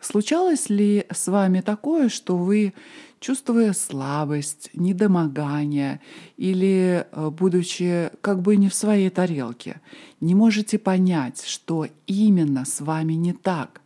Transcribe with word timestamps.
Случалось 0.00 0.68
ли 0.68 1.06
с 1.10 1.26
вами 1.28 1.60
такое, 1.60 2.08
что 2.08 2.36
вы, 2.36 2.74
чувствуя 3.20 3.72
слабость, 3.72 4.70
недомогание 4.74 6.00
или, 6.36 7.06
э, 7.10 7.30
будучи 7.30 8.10
как 8.20 8.40
бы 8.40 8.56
не 8.56 8.68
в 8.68 8.74
своей 8.74 9.10
тарелке, 9.10 9.80
не 10.20 10.34
можете 10.34 10.78
понять, 10.78 11.44
что 11.44 11.86
именно 12.06 12.64
с 12.64 12.80
вами 12.80 13.14
не 13.14 13.32
так, 13.32 13.80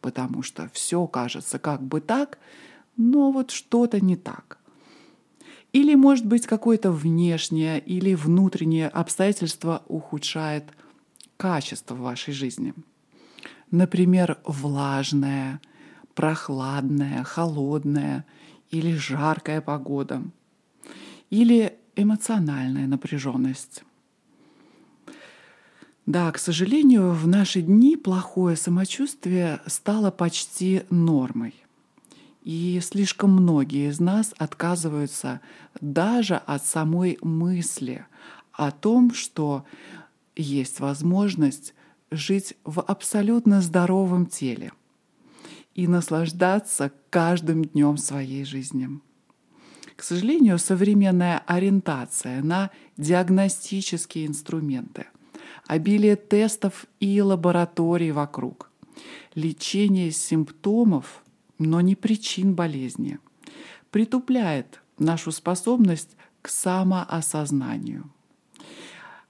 потому 0.00 0.42
что 0.42 0.70
все 0.72 1.06
кажется 1.06 1.58
как 1.58 1.82
бы 1.82 2.00
так, 2.00 2.38
но 2.96 3.30
вот 3.32 3.50
что-то 3.50 4.04
не 4.04 4.16
так. 4.16 4.58
Или, 5.72 5.94
может 5.94 6.26
быть, 6.26 6.46
какое-то 6.46 6.90
внешнее 6.90 7.78
или 7.78 8.14
внутреннее 8.14 8.88
обстоятельство 8.88 9.82
ухудшает 9.88 10.64
качество 11.36 11.94
вашей 11.94 12.34
жизни– 12.34 12.74
Например, 13.70 14.38
влажная, 14.44 15.60
прохладная, 16.14 17.22
холодная 17.24 18.24
или 18.70 18.94
жаркая 18.94 19.60
погода. 19.60 20.22
Или 21.30 21.78
эмоциональная 21.96 22.86
напряженность. 22.86 23.84
Да, 26.06 26.32
к 26.32 26.38
сожалению, 26.38 27.12
в 27.12 27.26
наши 27.26 27.60
дни 27.60 27.94
плохое 27.96 28.56
самочувствие 28.56 29.60
стало 29.66 30.10
почти 30.10 30.84
нормой. 30.88 31.54
И 32.42 32.80
слишком 32.82 33.32
многие 33.32 33.90
из 33.90 34.00
нас 34.00 34.34
отказываются 34.38 35.42
даже 35.82 36.36
от 36.36 36.64
самой 36.64 37.18
мысли 37.20 38.06
о 38.52 38.70
том, 38.70 39.12
что 39.12 39.66
есть 40.34 40.80
возможность 40.80 41.74
жить 42.10 42.54
в 42.64 42.80
абсолютно 42.80 43.60
здоровом 43.60 44.26
теле 44.26 44.72
и 45.74 45.86
наслаждаться 45.86 46.92
каждым 47.10 47.64
днем 47.64 47.96
своей 47.96 48.44
жизни. 48.44 48.88
К 49.96 50.02
сожалению, 50.02 50.58
современная 50.58 51.42
ориентация 51.46 52.42
на 52.42 52.70
диагностические 52.96 54.26
инструменты, 54.26 55.06
обилие 55.66 56.16
тестов 56.16 56.86
и 57.00 57.20
лабораторий 57.20 58.12
вокруг, 58.12 58.70
лечение 59.34 60.12
симптомов, 60.12 61.24
но 61.58 61.80
не 61.80 61.96
причин 61.96 62.54
болезни, 62.54 63.18
притупляет 63.90 64.80
нашу 64.98 65.32
способность 65.32 66.16
к 66.42 66.48
самоосознанию– 66.48 68.10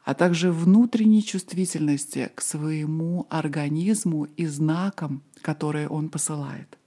а 0.09 0.15
также 0.15 0.51
внутренней 0.51 1.23
чувствительности 1.23 2.33
к 2.35 2.41
своему 2.41 3.27
организму 3.29 4.27
и 4.39 4.47
знакам, 4.47 5.21
которые 5.43 5.87
он 5.87 6.09
посылает. 6.09 6.79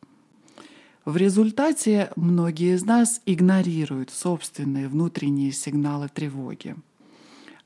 В 1.05 1.17
результате 1.17 2.09
многие 2.15 2.73
из 2.73 2.83
нас 2.83 3.21
игнорируют 3.27 4.09
собственные 4.09 4.87
внутренние 4.87 5.51
сигналы 5.51 6.09
тревоги. 6.09 6.75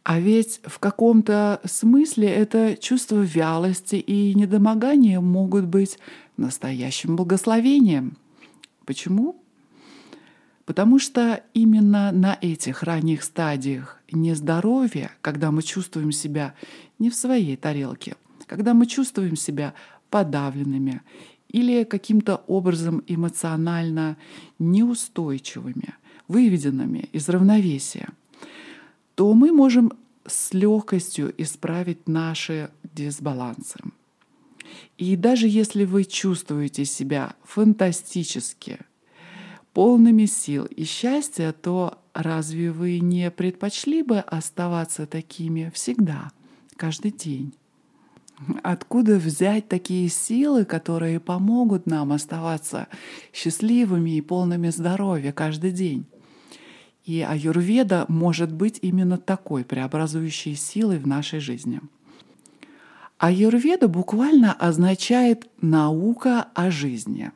А 0.04 0.20
ведь 0.20 0.60
в 0.66 0.78
каком-то 0.80 1.62
смысле 1.64 2.28
это 2.28 2.76
чувство 2.76 3.22
вялости 3.22 3.96
и 3.96 4.34
недомогания 4.34 5.22
могут 5.22 5.68
быть 5.68 6.00
настоящим 6.36 7.16
благословением. 7.16 8.18
Почему? 8.84 9.42
Потому 10.66 11.00
что 11.00 11.44
именно 11.54 12.12
на 12.12 12.38
этих 12.42 12.84
ранних 12.84 13.24
стадиях 13.24 14.02
нездоровья, 14.12 15.12
когда 15.22 15.52
мы 15.52 15.62
чувствуем 15.62 16.12
себя 16.12 16.56
не 17.00 17.10
в 17.10 17.16
своей 17.16 17.56
тарелке, 17.56 18.16
когда 18.48 18.74
мы 18.74 18.86
чувствуем 18.86 19.36
себя 19.36 19.74
подавленными 20.10 21.02
или 21.50 21.84
каким-то 21.84 22.38
образом 22.48 23.04
эмоционально 23.08 24.18
неустойчивыми, 24.60 25.96
выведенными 26.28 27.10
из 27.12 27.30
равновесия, 27.30 28.10
то 29.16 29.34
мы 29.34 29.52
можем 29.52 29.94
с 30.26 30.54
легкостью 30.54 31.34
исправить 31.38 32.08
наши 32.08 32.70
дисбалансы. 32.84 33.80
И 34.98 35.16
даже 35.16 35.48
если 35.48 35.86
вы 35.86 36.04
чувствуете 36.04 36.86
себя 36.86 37.36
фантастически– 37.44 38.80
полными 39.76 40.26
сил 40.26 40.66
и 40.66 40.86
счастья, 40.86 41.52
то 41.52 42.00
разве 42.14 42.72
вы 42.72 43.00
не 43.00 43.30
предпочли 43.30 44.04
бы 44.04 44.20
оставаться 44.20 45.06
такими 45.06 45.70
всегда, 45.76 46.32
каждый 46.78 47.12
день? 47.12 47.54
Откуда 48.64 49.18
взять 49.18 49.68
такие 49.68 50.08
силы, 50.08 50.64
которые 50.64 51.20
помогут 51.20 51.88
нам 51.88 52.14
оставаться 52.14 52.88
счастливыми 53.34 54.12
и 54.12 54.22
полными 54.22 54.70
здоровья 54.70 55.34
каждый 55.34 55.72
день? 55.72 56.06
И 57.04 57.22
аюрведа 57.22 58.06
может 58.08 58.54
быть 58.54 58.80
именно 58.82 59.18
такой 59.18 59.66
преобразующей 59.66 60.56
силой 60.56 61.00
в 61.00 61.06
нашей 61.06 61.40
жизни. 61.42 61.82
Аюрведа 63.18 63.90
буквально 63.90 64.54
означает 64.54 65.50
«наука 65.60 66.48
о 66.56 66.72
жизни». 66.72 67.34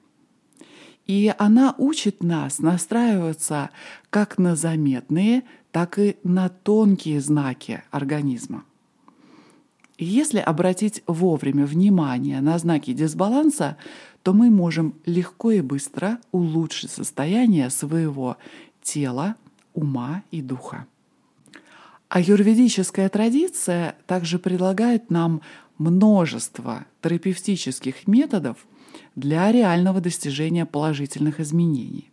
И 1.10 1.34
она 1.40 1.74
учит 1.80 2.22
нас 2.22 2.60
настраиваться 2.60 3.72
как 4.12 4.38
на 4.38 4.56
заметные, 4.56 5.42
так 5.72 5.98
и 5.98 6.18
на 6.24 6.50
тонкие 6.50 7.20
знаки 7.20 7.82
организма. 7.90 8.64
Если 9.98 10.38
обратить 10.38 11.02
вовремя 11.08 11.66
внимание 11.66 12.42
на 12.42 12.60
знаки 12.60 12.94
дисбаланса, 12.94 13.76
то 14.22 14.34
мы 14.34 14.52
можем 14.52 14.94
легко 15.08 15.50
и 15.50 15.62
быстро 15.62 16.20
улучшить 16.32 16.92
состояние 16.92 17.72
своего 17.72 18.38
тела, 18.84 19.36
ума 19.74 20.22
и 20.30 20.44
духа. 20.44 20.86
Аюрведическая 22.10 23.10
традиция 23.10 23.96
также 24.06 24.38
предлагает 24.38 25.10
нам 25.10 25.42
множество 25.80 26.86
терапевтических 27.02 28.06
методов– 28.06 28.58
для 29.20 29.52
реального 29.52 30.02
достижения 30.02 30.66
положительных 30.66 31.40
изменений. 31.40 32.10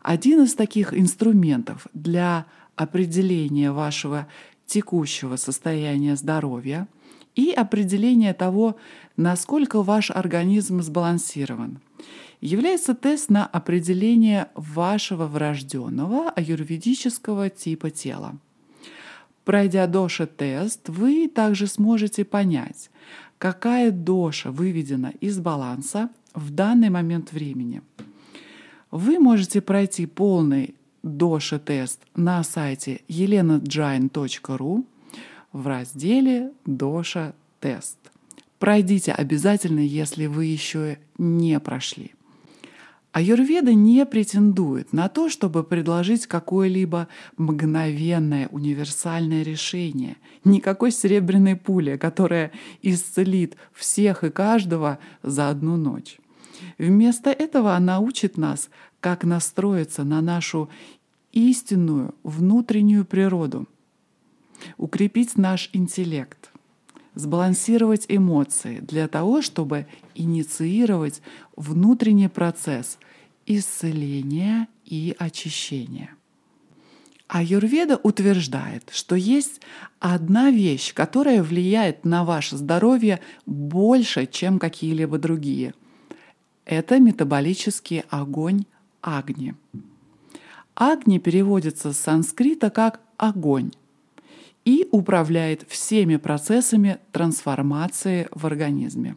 Один 0.00 0.42
из 0.42 0.54
таких 0.54 0.94
инструментов 0.94 1.86
для 1.92 2.46
определения 2.76 3.72
вашего 3.72 4.26
текущего 4.66 5.36
состояния 5.36 6.16
здоровья 6.16 6.88
и 7.34 7.50
определения 7.50 8.34
того, 8.34 8.76
насколько 9.16 9.82
ваш 9.82 10.10
организм 10.10 10.82
сбалансирован, 10.82 11.80
является 12.40 12.94
тест 12.94 13.30
на 13.30 13.46
определение 13.46 14.48
вашего 14.54 15.26
врожденного 15.26 16.30
аюрведического 16.30 17.50
типа 17.50 17.90
тела. 17.90 18.36
Пройдя 19.44 19.86
доша-тест, 19.86 20.88
вы 20.88 21.28
также 21.28 21.66
сможете 21.66 22.24
понять, 22.24 22.90
какая 23.42 23.90
доша 23.90 24.52
выведена 24.52 25.12
из 25.20 25.40
баланса 25.40 26.10
в 26.32 26.52
данный 26.52 26.90
момент 26.90 27.32
времени. 27.32 27.82
Вы 28.92 29.18
можете 29.18 29.60
пройти 29.60 30.06
полный 30.06 30.76
доша-тест 31.02 31.98
на 32.14 32.44
сайте 32.44 33.00
elenajain.ru 33.08 34.84
в 35.52 35.66
разделе 35.66 36.52
«Доша-тест». 36.66 37.98
Пройдите 38.60 39.10
обязательно, 39.10 39.80
если 39.80 40.26
вы 40.26 40.44
еще 40.44 41.00
не 41.18 41.58
прошли. 41.58 42.12
Аюрведа 43.12 43.74
не 43.74 44.06
претендует 44.06 44.94
на 44.94 45.08
то, 45.10 45.28
чтобы 45.28 45.64
предложить 45.64 46.26
какое-либо 46.26 47.08
мгновенное 47.36 48.48
универсальное 48.48 49.42
решение, 49.42 50.16
никакой 50.44 50.92
серебряной 50.92 51.56
пули, 51.56 51.98
которая 51.98 52.52
исцелит 52.80 53.56
всех 53.74 54.24
и 54.24 54.30
каждого 54.30 54.98
за 55.22 55.50
одну 55.50 55.76
ночь. 55.76 56.18
Вместо 56.78 57.30
этого 57.30 57.74
она 57.76 58.00
учит 58.00 58.38
нас, 58.38 58.70
как 59.00 59.24
настроиться 59.24 60.04
на 60.04 60.22
нашу 60.22 60.70
истинную 61.32 62.14
внутреннюю 62.22 63.04
природу, 63.04 63.68
укрепить 64.78 65.36
наш 65.36 65.68
интеллект, 65.74 66.51
сбалансировать 67.14 68.06
эмоции 68.08 68.80
для 68.80 69.08
того, 69.08 69.42
чтобы 69.42 69.86
инициировать 70.14 71.22
внутренний 71.56 72.28
процесс 72.28 72.98
исцеления 73.46 74.68
и 74.84 75.14
очищения. 75.18 76.10
Аюрведа 77.28 77.98
утверждает, 78.02 78.90
что 78.92 79.14
есть 79.14 79.62
одна 80.00 80.50
вещь, 80.50 80.92
которая 80.92 81.42
влияет 81.42 82.04
на 82.04 82.24
ваше 82.24 82.58
здоровье 82.58 83.20
больше, 83.46 84.26
чем 84.26 84.58
какие-либо 84.58 85.16
другие. 85.16 85.72
Это 86.66 87.00
метаболический 87.00 88.00
огонь 88.10 88.64
Агни. 89.00 89.54
Агни 90.74 91.18
переводится 91.18 91.92
с 91.92 91.98
санскрита 91.98 92.70
как 92.70 93.00
огонь 93.16 93.72
и 94.64 94.86
управляет 94.90 95.64
всеми 95.68 96.16
процессами 96.16 96.98
трансформации 97.10 98.28
в 98.32 98.46
организме. 98.46 99.16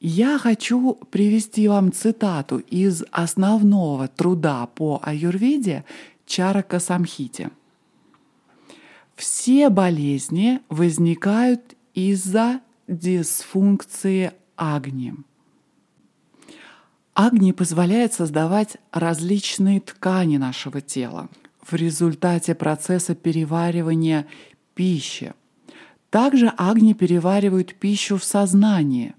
Я 0.00 0.38
хочу 0.38 0.94
привести 1.10 1.68
вам 1.68 1.92
цитату 1.92 2.58
из 2.58 3.02
основного 3.10 4.08
труда 4.08 4.66
по 4.66 5.00
аюрведе 5.02 5.84
Чарака 6.26 6.80
Самхити. 6.80 7.50
Все 9.14 9.70
болезни 9.70 10.60
возникают 10.68 11.74
из-за 11.94 12.60
дисфункции 12.86 14.32
агни. 14.56 15.14
Агни 17.14 17.52
позволяет 17.52 18.12
создавать 18.12 18.76
различные 18.92 19.80
ткани 19.80 20.36
нашего 20.36 20.82
тела 20.82 21.30
в 21.66 21.74
результате 21.74 22.54
процесса 22.54 23.14
переваривания 23.14 24.26
пищи. 24.74 25.34
Также 26.10 26.52
агни 26.56 26.92
переваривают 26.92 27.74
пищу 27.74 28.16
в 28.16 28.24
сознании, 28.24 29.14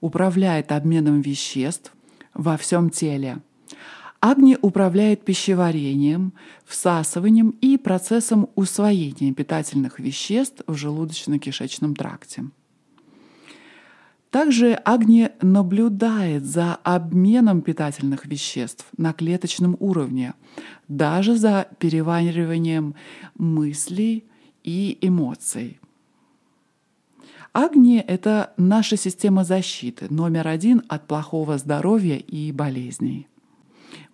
управляет 0.00 0.72
обменом 0.72 1.20
веществ 1.20 1.92
во 2.34 2.56
всем 2.56 2.90
теле. 2.90 3.40
Агни 4.20 4.56
управляет 4.60 5.24
пищеварением, 5.24 6.32
всасыванием 6.64 7.50
и 7.60 7.76
процессом 7.76 8.48
усвоения 8.54 9.32
питательных 9.34 9.98
веществ 9.98 10.62
в 10.66 10.74
желудочно-кишечном 10.74 11.94
тракте. 11.94 12.44
Также 14.32 14.72
Агни 14.72 15.28
наблюдает 15.42 16.46
за 16.46 16.76
обменом 16.84 17.60
питательных 17.60 18.24
веществ 18.24 18.86
на 18.96 19.12
клеточном 19.12 19.76
уровне, 19.78 20.32
даже 20.88 21.36
за 21.36 21.68
перевариванием 21.78 22.94
мыслей 23.36 24.24
и 24.64 24.96
эмоций. 25.02 25.80
Агни— 27.52 27.98
это 28.08 28.54
наша 28.56 28.96
система 28.96 29.44
защиты, 29.44 30.06
номер 30.08 30.48
один 30.48 30.82
от 30.88 31.06
плохого 31.06 31.58
здоровья 31.58 32.16
и 32.16 32.52
болезней. 32.52 33.28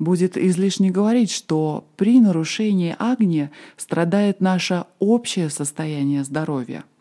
Будет 0.01 0.37
излишне 0.37 0.91
говорить, 0.91 1.31
что 1.31 1.89
при 1.97 2.19
нарушении 2.19 2.97
Агни 2.99 3.51
страдает 3.77 4.41
наше 4.41 4.87
общее 4.99 5.49
состояние 5.49 6.25
здоровья— 6.25 6.83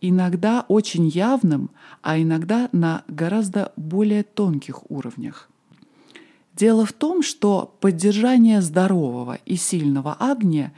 иногда 0.00 0.64
очень 0.68 1.08
явным, 1.08 1.70
а 2.02 2.18
иногда 2.18 2.68
на 2.72 3.02
гораздо 3.08 3.72
более 3.76 4.22
тонких 4.22 4.90
уровнях. 4.90 5.48
Дело 6.54 6.84
в 6.84 6.92
том, 6.92 7.22
что 7.22 7.74
поддержание 7.80 8.60
здорового 8.60 9.38
и 9.46 9.56
сильного 9.56 10.14
огня, 10.14 10.72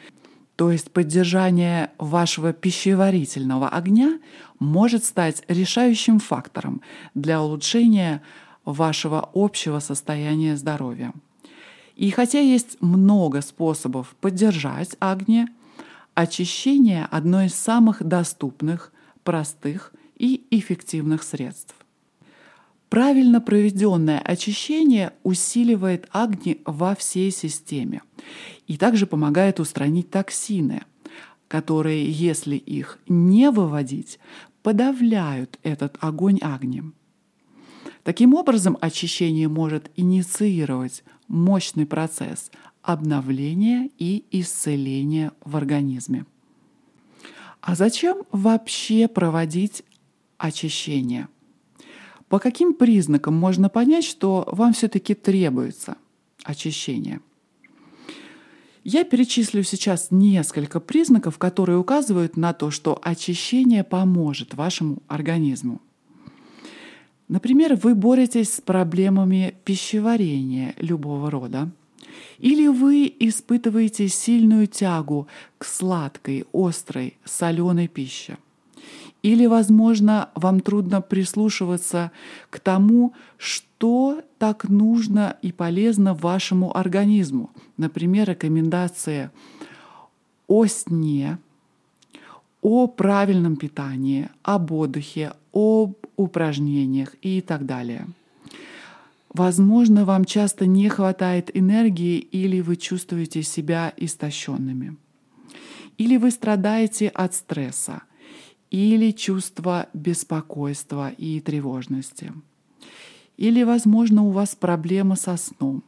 то 0.57 0.71
есть 0.71 0.91
поддержание 0.91 1.91
вашего 1.97 2.53
пищеварительного 2.53 3.69
огня, 3.69 4.21
может 4.59 5.05
стать 5.05 5.43
решающим 5.49 6.19
фактором 6.19 6.83
для 7.15 7.41
улучшения 7.41 8.23
вашего 8.67 9.31
общего 9.33 9.79
состояния 9.79 10.57
здоровья. 10.57 11.15
И 11.97 12.11
хотя 12.11 12.41
есть 12.41 12.77
много 12.81 13.41
способов 13.41 14.15
поддержать 14.21 14.97
огня, 15.01 15.49
очищение– 16.15 17.07
одно 17.11 17.43
из 17.43 17.55
самых 17.55 18.03
доступных– 18.03 18.93
простых 19.31 19.93
и 20.19 20.45
эффективных 20.51 21.23
средств. 21.23 21.77
Правильно 22.89 23.41
проведенное 23.41 24.19
очищение 24.19 25.13
усиливает 25.23 26.09
агни 26.11 26.61
во 26.65 26.97
всей 26.97 27.31
системе 27.31 28.03
и 28.67 28.77
также 28.77 29.07
помогает 29.07 29.61
устранить 29.61 30.11
токсины, 30.11 30.83
которые, 31.47 32.11
если 32.11 32.57
их 32.57 32.99
не 33.09 33.53
выводить, 33.53 34.19
подавляют 34.65 35.61
этот 35.63 35.97
огонь 36.01 36.41
огнем. 36.43 36.95
Таким 38.03 38.35
образом, 38.35 38.77
очищение 38.81 39.47
может 39.47 39.93
инициировать 39.95 41.05
мощный 41.29 41.87
процесс 41.87 42.51
обновления 42.83 43.91
и 43.97 44.25
исцеления 44.33 45.31
в 45.45 45.57
организме. 45.57 46.27
А 47.61 47.75
зачем 47.75 48.23
вообще 48.33 49.09
проводить 49.09 49.85
очищение? 50.39 51.29
По 52.29 52.39
каким 52.39 52.75
признакам 52.75 53.35
можно 53.35 53.69
понять, 53.69 54.05
что 54.05 54.49
вам 54.51 54.73
все-таки 54.73 55.15
требуется 55.15 55.97
очищение? 56.45 57.21
Я 58.83 59.05
перечислю 59.05 59.63
сейчас 59.63 60.09
несколько 60.11 60.81
признаков, 60.81 61.37
которые 61.37 61.79
указывают 61.79 62.37
на 62.37 62.55
то, 62.55 62.71
что 62.71 62.99
очищение 63.03 63.85
поможет 63.85 64.55
вашему 64.55 65.03
организму. 65.07 65.83
Например, 67.29 67.77
вы 67.77 67.95
боретесь 67.95 68.55
с 68.55 68.61
проблемами 68.61 69.55
пищеварения 69.65 70.75
любого 70.79 71.31
рода– 71.31 71.71
или 72.39 72.67
вы 72.67 73.13
испытываете 73.19 74.09
сильную 74.09 74.67
тягу 74.67 75.29
к 75.59 75.65
сладкой, 75.65 76.45
острой, 76.53 77.17
соленой 77.25 77.89
пище. 77.89 78.39
Или, 79.23 79.47
возможно, 79.47 80.31
вам 80.35 80.61
трудно 80.61 81.03
прислушиваться 81.03 82.11
к 82.49 82.59
тому, 82.59 83.13
что 83.37 84.23
так 84.39 84.69
нужно 84.69 85.37
и 85.43 85.53
полезно 85.53 86.15
вашему 86.15 86.75
организму. 86.77 87.51
Например, 87.77 88.31
рекомендации 88.31 89.31
о 90.47 90.67
сне, 90.67 91.39
о 92.63 92.87
правильном 92.87 93.57
питании, 93.57 94.31
об 94.43 94.73
отдыхе, 94.73 95.33
об 95.53 95.95
упражнениях 96.17 97.15
и 97.21 97.41
так 97.43 97.67
далее– 97.67 98.07
Возможно, 99.33 100.05
вам 100.05 100.25
часто 100.25 100.67
не 100.67 100.89
хватает 100.89 101.57
энергии 101.57 102.19
или 102.19 102.61
вы 102.61 102.77
чувствуете 102.77 103.45
себя 103.45 103.95
истощенными. 103.97 104.97
Или 105.99 106.17
вы 106.17 106.33
страдаете 106.33 107.09
от 107.09 107.35
стресса, 107.35 108.03
или 108.71 109.13
чувства 109.13 109.89
беспокойства 109.95 111.11
и 111.11 111.41
тревожности. 111.41 112.33
Или, 113.37 113.63
возможно, 113.63 114.25
у 114.25 114.31
вас 114.31 114.57
проблемы 114.57 115.17
со 115.17 115.37
сном 115.37 115.85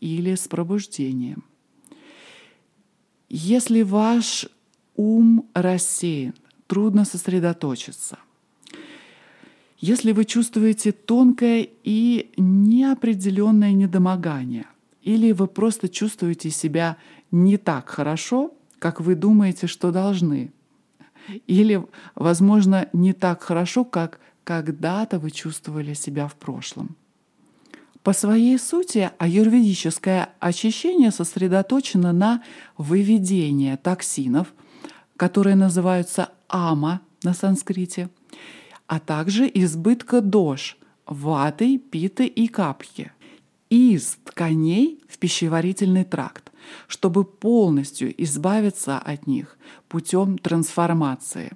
или 0.00 0.34
с 0.34 0.48
пробуждением. 0.48 1.44
Если 3.28 3.82
ваш 3.82 4.48
ум 4.96 5.48
рассеян, 5.54 6.34
трудно 6.66 7.04
сосредоточиться– 7.04 8.18
если 9.80 10.12
вы 10.12 10.26
чувствуете 10.26 10.92
тонкое 10.92 11.66
и 11.84 12.32
неопределенное 12.36 13.72
недомогание, 13.72 14.66
или 15.02 15.32
вы 15.32 15.46
просто 15.46 15.88
чувствуете 15.88 16.50
себя 16.50 16.98
не 17.30 17.56
так 17.56 17.88
хорошо, 17.88 18.52
как 18.78 19.00
вы 19.00 19.14
думаете, 19.14 19.66
что 19.66 19.90
должны, 19.90 20.52
или, 21.46 21.82
возможно, 22.14 22.88
не 22.92 23.14
так 23.14 23.42
хорошо, 23.42 23.84
как 23.84 24.20
когда-то 24.44 25.18
вы 25.18 25.30
чувствовали 25.30 25.94
себя 25.94 26.28
в 26.28 26.34
прошлом. 26.34 26.96
По 28.02 28.12
своей 28.12 28.58
сути, 28.58 29.10
аюрведическое 29.18 30.30
очищение 30.40 31.10
сосредоточено 31.10 32.12
на 32.12 32.42
выведении 32.76 33.76
токсинов, 33.76 34.52
которые 35.16 35.56
называются 35.56 36.30
ама 36.48 37.00
на 37.22 37.32
санскрите– 37.32 38.10
а 38.90 38.98
также 38.98 39.48
избытка 39.54 40.20
дож, 40.20 40.76
ваты, 41.06 41.78
питы 41.78 42.26
и 42.26 42.48
капхи 42.48 43.12
из 43.68 44.18
тканей 44.24 45.00
в 45.08 45.16
пищеварительный 45.18 46.02
тракт, 46.02 46.50
чтобы 46.88 47.22
полностью 47.22 48.12
избавиться 48.24 48.98
от 48.98 49.28
них 49.28 49.58
путем 49.88 50.38
трансформации. 50.38 51.52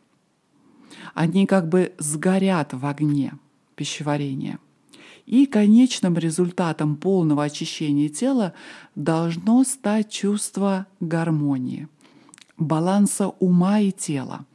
Они 1.12 1.47
как 1.47 1.69
бы 1.69 1.93
сгорят 1.99 2.73
в 2.73 2.87
огне 2.87 3.33
пищеварения. 3.75 4.61
И 5.26 5.47
конечным 5.47 6.17
результатом 6.17 6.95
полного 6.95 7.43
очищения 7.43 8.11
тела 8.11 8.55
должно 8.95 9.64
стать 9.64 10.09
чувство 10.09 10.87
гармонии, 11.00 11.88
баланса 12.59 13.26
ума 13.41 13.81
и 13.81 13.91
тела, 13.91 14.47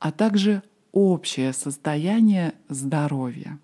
а 0.00 0.12
также 0.12 0.62
общее 0.96 1.52
состояние 1.52 2.54
здоровья. 2.70 3.58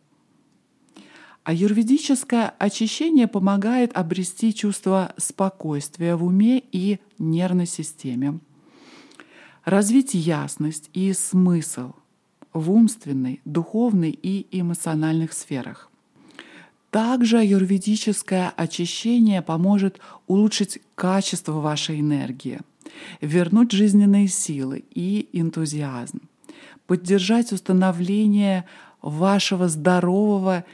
А 1.45 1.55
юридическое 1.55 2.53
очищение 2.59 3.27
помогает 3.27 3.97
обрести 3.97 4.53
чувство 4.55 5.15
спокойствия 5.17 6.15
в 6.15 6.25
уме 6.27 6.63
и 6.73 7.01
нервной 7.19 7.67
системе, 7.67 8.39
развить 9.65 10.13
ясность 10.13 10.91
и 10.93 11.11
смысл 11.15 11.95
в 12.53 12.71
умственной, 12.71 13.41
духовной 13.47 14.11
и 14.11 14.47
эмоциональных 14.51 15.33
сферах. 15.33 15.91
Также 16.91 17.39
юридическое 17.43 18.51
очищение 18.51 19.41
поможет 19.41 20.01
улучшить 20.27 20.83
качество 20.95 21.53
вашей 21.53 22.01
энергии, 22.01 22.61
вернуть 23.23 23.73
жизненные 23.73 24.29
силы 24.29 24.85
и 24.95 25.31
энтузиазм, 25.33 26.21
поддержать 26.93 27.53
установление 27.53 28.67
вашего 29.01 29.67
здорового 29.67 30.67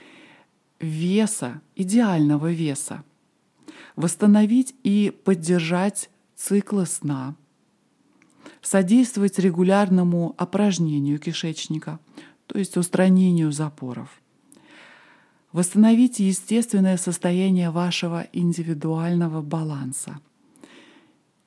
веса, 0.80 1.62
идеального 1.76 2.50
веса, 2.50 3.04
восстановить 3.94 4.74
и 4.82 5.16
поддержать 5.24 6.10
циклы 6.34 6.86
сна, 6.86 7.36
содействовать 8.62 9.38
регулярному 9.38 10.34
опорожнению 10.36 11.20
кишечника, 11.20 12.00
то 12.48 12.58
есть 12.58 12.76
устранению 12.76 13.52
запоров, 13.52 14.20
восстановить 15.52 16.18
естественное 16.18 16.96
состояние 16.96 17.70
вашего 17.70 18.26
индивидуального 18.32 19.40
баланса 19.40 20.18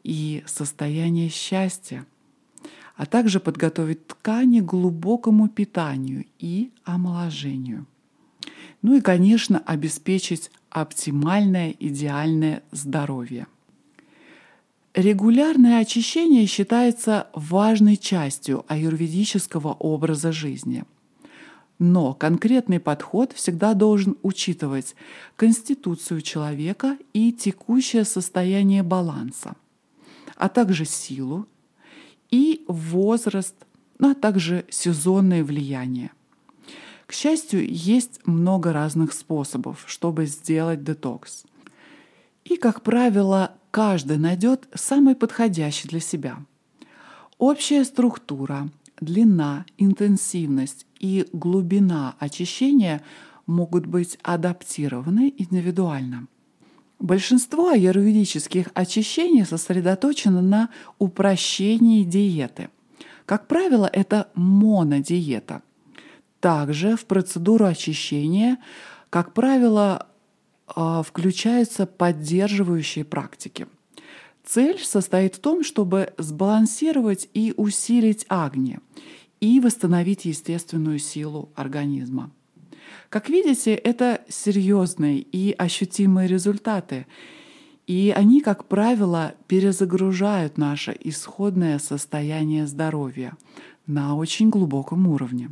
и 0.02 0.46
состояние 0.48 1.28
счастья, 1.28 2.06
а 2.96 3.06
также 3.06 3.40
подготовить 3.40 4.08
ткани 4.08 4.60
к 4.60 4.66
глубокому 4.66 5.48
питанию 5.48 6.26
и 6.40 6.72
омоложению. 6.84 7.86
Ну 8.82 8.96
и, 8.96 9.02
конечно, 9.02 9.60
обеспечить 9.60 10.52
оптимальное 10.70 11.76
идеальное 11.80 12.64
здоровье. 12.72 13.48
Регулярное 14.94 15.80
очищение 15.80 16.46
считается 16.48 17.28
важной 17.34 17.96
частью 17.96 18.66
аюрведического 18.68 19.74
образа 19.74 20.32
жизни. 20.32 20.84
Но 21.80 22.14
конкретный 22.14 22.80
подход 22.80 23.32
всегда 23.32 23.74
должен 23.74 24.18
учитывать 24.22 24.96
конституцию 25.36 26.22
человека 26.22 26.98
и 27.14 27.32
текущее 27.32 28.04
состояние 28.04 28.84
баланса, 28.84 29.56
а 30.36 30.50
также 30.50 30.86
силу 30.86 31.48
и 32.32 32.64
возраст, 32.68 33.56
ну, 34.00 34.12
а 34.12 34.16
также 34.16 34.66
сезонное 34.70 35.44
влияние. 35.44 36.12
К 37.06 37.14
счастью, 37.14 37.70
есть 37.70 38.26
много 38.26 38.72
разных 38.72 39.12
способов, 39.14 39.84
чтобы 39.86 40.26
сделать 40.26 40.84
детокс. 40.84 41.44
И, 42.46 42.56
как 42.56 42.82
правило, 42.82 43.54
каждый 43.70 44.18
найдет 44.18 44.68
самый 44.74 45.16
подходящий 45.16 45.90
для 45.90 46.00
себя. 46.00 46.38
Общая 47.38 47.84
структура, 47.84 48.70
длина, 49.00 49.66
интенсивность 49.78 50.86
и 51.00 51.28
глубина 51.34 52.16
очищения 52.20 53.02
могут 53.46 53.86
быть 53.86 54.18
адаптированы 54.24 55.34
индивидуально. 55.38 56.28
Большинство 57.02 57.70
аюрведических 57.70 58.68
очищений 58.76 59.44
сосредоточено 59.44 60.40
на 60.40 60.70
упрощении 61.00 62.04
диеты. 62.04 62.70
Как 63.26 63.48
правило, 63.48 63.90
это 63.92 64.30
монодиета. 64.36 65.64
Также 66.40 66.96
в 66.96 67.06
процедуру 67.06 67.66
очищения, 67.66 68.60
как 69.10 69.34
правило, 69.34 70.10
а, 70.68 71.02
включаются 71.02 71.88
поддерживающие 71.88 73.04
практики. 73.04 73.66
Цель 74.46 74.78
состоит 74.78 75.38
в 75.38 75.40
том, 75.40 75.64
чтобы 75.64 76.14
сбалансировать 76.20 77.30
и 77.34 77.52
усилить 77.58 78.28
агни 78.30 78.80
и 79.40 79.60
восстановить 79.60 80.26
естественную 80.26 81.00
силу 81.00 81.50
организма. 81.56 82.30
Как 83.10 83.30
видите, 83.30 83.74
это 83.74 84.22
серьезные 84.30 85.20
и 85.20 85.54
ощутимые 85.58 86.28
результаты, 86.28 87.06
и 87.88 88.14
они, 88.16 88.42
как 88.42 88.66
правило, 88.66 89.34
перезагружают 89.48 90.58
наше 90.58 90.96
исходное 91.04 91.80
состояние 91.80 92.68
здоровья 92.68 93.34
на 93.88 94.16
очень 94.16 94.50
глубоком 94.50 95.08
уровне. 95.08 95.50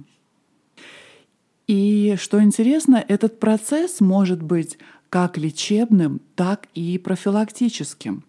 И 1.68 2.16
что 2.18 2.42
интересно, 2.42 3.04
этот 3.08 3.40
процесс 3.40 4.00
может 4.00 4.42
быть 4.42 4.78
как 5.10 5.38
лечебным, 5.38 6.22
так 6.36 6.68
и 6.74 6.98
профилактическим, 6.98 8.24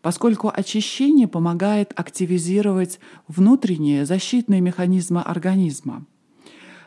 поскольку 0.00 0.52
очищение 0.54 1.26
помогает 1.26 1.92
активизировать 1.96 3.00
внутренние 3.28 4.04
защитные 4.04 4.60
механизмы 4.60 5.22
организма. 5.22 6.06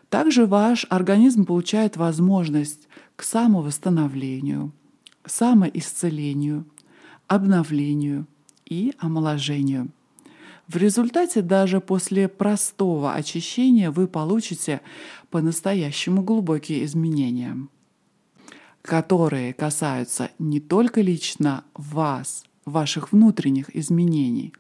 Также 0.10 0.46
ваш 0.46 0.86
организм 0.90 1.46
получает 1.46 1.98
возможность 1.98 2.88
к 3.16 3.24
самовосстановлению, 3.24 4.72
самоисцелению, 5.26 6.66
обновлению 7.28 8.26
и 8.66 8.94
омоложению. 9.00 9.90
В 10.68 10.78
результате 10.78 11.42
даже 11.42 11.82
после 11.82 12.28
простого 12.28 13.14
очищения 13.14 13.92
вы 13.92 14.08
получите 14.08 14.82
по-настоящему 15.30 16.22
глубокие 16.22 16.86
изменения 16.86 17.58
которые 18.82 19.54
касаются 19.54 20.32
не 20.40 20.60
только 20.60 21.02
лично 21.02 21.64
вас, 21.74 22.44
ваших 22.66 23.12
внутренних 23.12 23.76
изменений, 23.76 24.54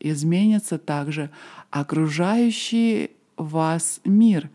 изменится 0.00 0.78
также 0.78 1.30
окружающий 1.70 3.10
вас 3.36 4.00
мир, 4.04 4.50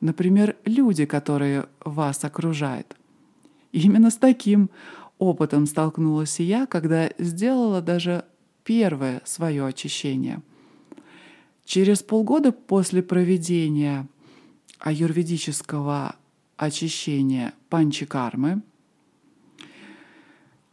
например, 0.00 0.56
люди, 0.64 1.04
которые 1.04 1.66
вас 1.84 2.24
окружают. 2.24 2.96
именно 3.72 4.10
с 4.10 4.16
таким 4.16 4.70
опытом 5.18 5.66
столкнулась 5.66 6.40
и 6.40 6.44
я, 6.44 6.66
когда 6.66 7.10
сделала 7.18 7.80
даже 7.80 8.24
первое 8.64 9.22
свое 9.24 9.66
очищение. 9.66 10.42
Через 11.64 12.02
полгода 12.02 12.52
после 12.52 13.02
проведения 13.02 14.08
аюрведического 14.80 16.16
очищения 16.56 17.54
панчикармы, 17.68 18.62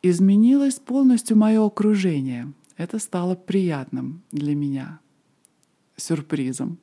изменилось 0.02 0.76
полностью 0.76 1.38
мое 1.38 1.66
окружение. 1.66 2.52
Это 2.78 3.00
стало 3.00 3.36
приятным 3.36 4.22
для 4.32 4.56
меня 4.56 5.00
сюрпризом. 5.96 6.78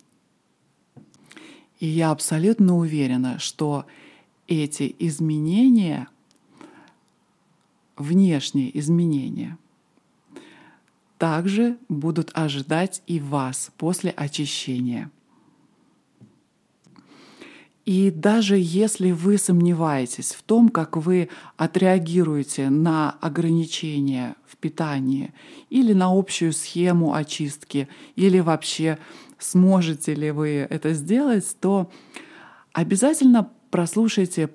И 1.80 1.86
я 1.86 2.10
абсолютно 2.10 2.76
уверена, 2.76 3.38
что 3.38 3.86
эти 4.46 4.94
изменения, 4.98 6.08
внешние 7.96 8.76
изменения, 8.78 9.58
также 11.18 11.78
будут 11.88 12.30
ожидать 12.34 13.02
и 13.06 13.20
вас 13.20 13.70
после 13.76 14.10
очищения– 14.10 15.10
и 17.84 18.10
даже 18.10 18.56
если 18.56 19.10
вы 19.10 19.36
сомневаетесь 19.36 20.32
в 20.32 20.42
том, 20.42 20.70
как 20.70 20.96
вы 20.96 21.28
отреагируете 21.58 22.70
на 22.70 23.10
ограничения 23.20 24.36
в 24.46 24.56
питании 24.56 25.34
или 25.68 25.92
на 25.92 26.06
общую 26.10 26.54
схему 26.54 27.12
очистки, 27.12 27.88
или 28.16 28.40
вообще 28.40 28.98
сможете 29.44 30.14
ли 30.14 30.30
вы 30.30 30.66
это 30.68 30.92
сделать, 30.94 31.56
то 31.60 31.90
обязательно 32.72 33.50
прослушайте 33.70 34.50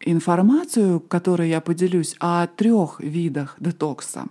информацию, 0.00 1.00
которой 1.00 1.48
я 1.48 1.60
поделюсь 1.60 2.14
о 2.20 2.46
трех 2.46 3.00
видах 3.00 3.56
детокса. 3.58 4.26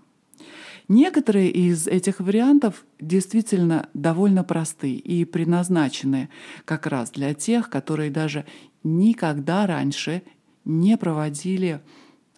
Некоторые 0.88 1.50
из 1.50 1.88
этих 1.88 2.20
вариантов 2.20 2.86
действительно 3.00 3.90
довольно 3.94 4.44
просты 4.44 4.94
и 4.94 5.26
предназначены 5.26 6.30
как 6.66 6.88
раз 6.88 7.10
для 7.12 7.34
тех, 7.34 7.70
которые 7.70 8.12
даже 8.12 8.46
никогда 8.84 9.66
раньше 9.66 10.24
не 10.66 10.98
проводили 10.98 11.82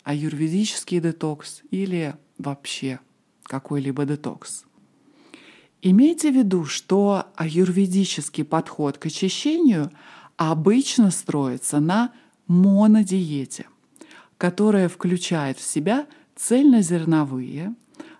аюрведический 0.03 0.99
детокс 0.99 1.63
или 1.71 2.15
вообще 2.37 2.99
какой-либо 3.43 4.05
детокс. 4.05 4.65
Имейте 5.87 6.31
в 6.31 6.35
виду, 6.35 6.65
что 6.65 7.27
аюрведический 7.35 8.43
подход 8.43 8.97
к 8.97 9.05
очищению 9.05 9.91
обычно 10.35 11.11
строится 11.11 11.79
на 11.79 12.11
монодиете, 12.47 13.67
которая 14.39 14.89
включает 14.89 15.59
в 15.59 15.61
себя 15.61 16.07
цельнозерновые, 16.35 17.75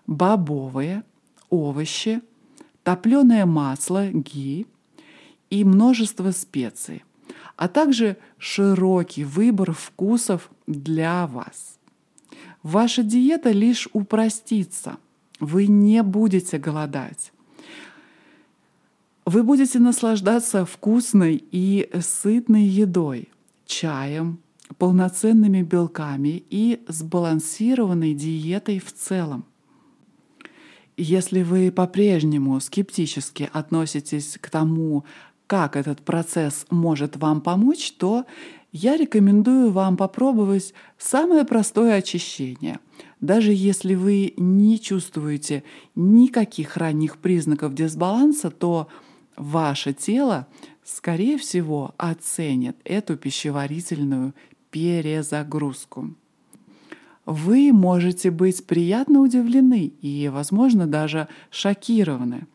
бобовые, 0.06 1.02
овощи, 1.50 2.20
топленое 2.84 3.46
масло, 3.46 4.10
ги 4.12 4.68
и 5.50 5.64
множество 5.64 6.30
специй, 6.30 7.02
а 7.56 7.66
также 7.66 8.16
широкий 8.38 9.24
выбор 9.24 9.72
вкусов 9.72 10.52
для 10.68 11.26
вас. 11.26 11.80
Ваша 12.62 13.02
диета 13.02 13.50
лишь 13.50 13.88
упростится, 13.92 14.98
вы 15.40 15.66
не 15.66 16.04
будете 16.04 16.58
голодать. 16.58 17.32
Вы 19.26 19.42
будете 19.42 19.78
наслаждаться 19.78 20.64
вкусной 20.64 21.44
и 21.50 21.90
сытной 22.00 22.62
едой, 22.62 23.28
чаем, 23.66 24.38
полноценными 24.78 25.62
белками 25.62 26.44
и 26.48 26.82
сбалансированной 26.88 28.14
диетой 28.14 28.78
в 28.78 28.92
целом– 28.92 29.44
если 30.96 31.42
вы 31.42 31.70
по-прежнему 31.70 32.58
скептически 32.58 33.50
относитесь 33.52 34.38
к 34.40 34.48
тому, 34.48 35.04
как 35.46 35.76
этот 35.76 36.00
процесс 36.00 36.64
может 36.70 37.16
вам 37.16 37.42
помочь, 37.42 37.92
то 37.92 38.24
я 38.72 38.96
рекомендую 38.96 39.70
вам 39.70 39.98
попробовать 39.98 40.72
самое 40.96 41.44
простое 41.44 41.96
очищение. 41.96 42.78
Даже 43.20 43.52
если 43.52 43.94
вы 43.94 44.32
не 44.38 44.80
чувствуете 44.80 45.64
никаких 45.94 46.78
ранних 46.78 47.18
признаков 47.18 47.74
дисбаланса, 47.74 48.50
то 48.50 48.88
ваше 49.36 49.92
тело, 49.92 50.46
скорее 50.84 51.38
всего, 51.38 51.94
оценит 51.96 52.76
эту 52.84 53.16
пищеварительную 53.16 54.34
перезагрузку. 54.70 56.14
Вы 57.24 57.72
можете 57.72 58.30
быть 58.30 58.64
приятно 58.66 59.20
удивлены 59.20 59.92
и, 60.00 60.28
возможно, 60.28 60.86
даже 60.86 61.28
шокированы 61.50 62.46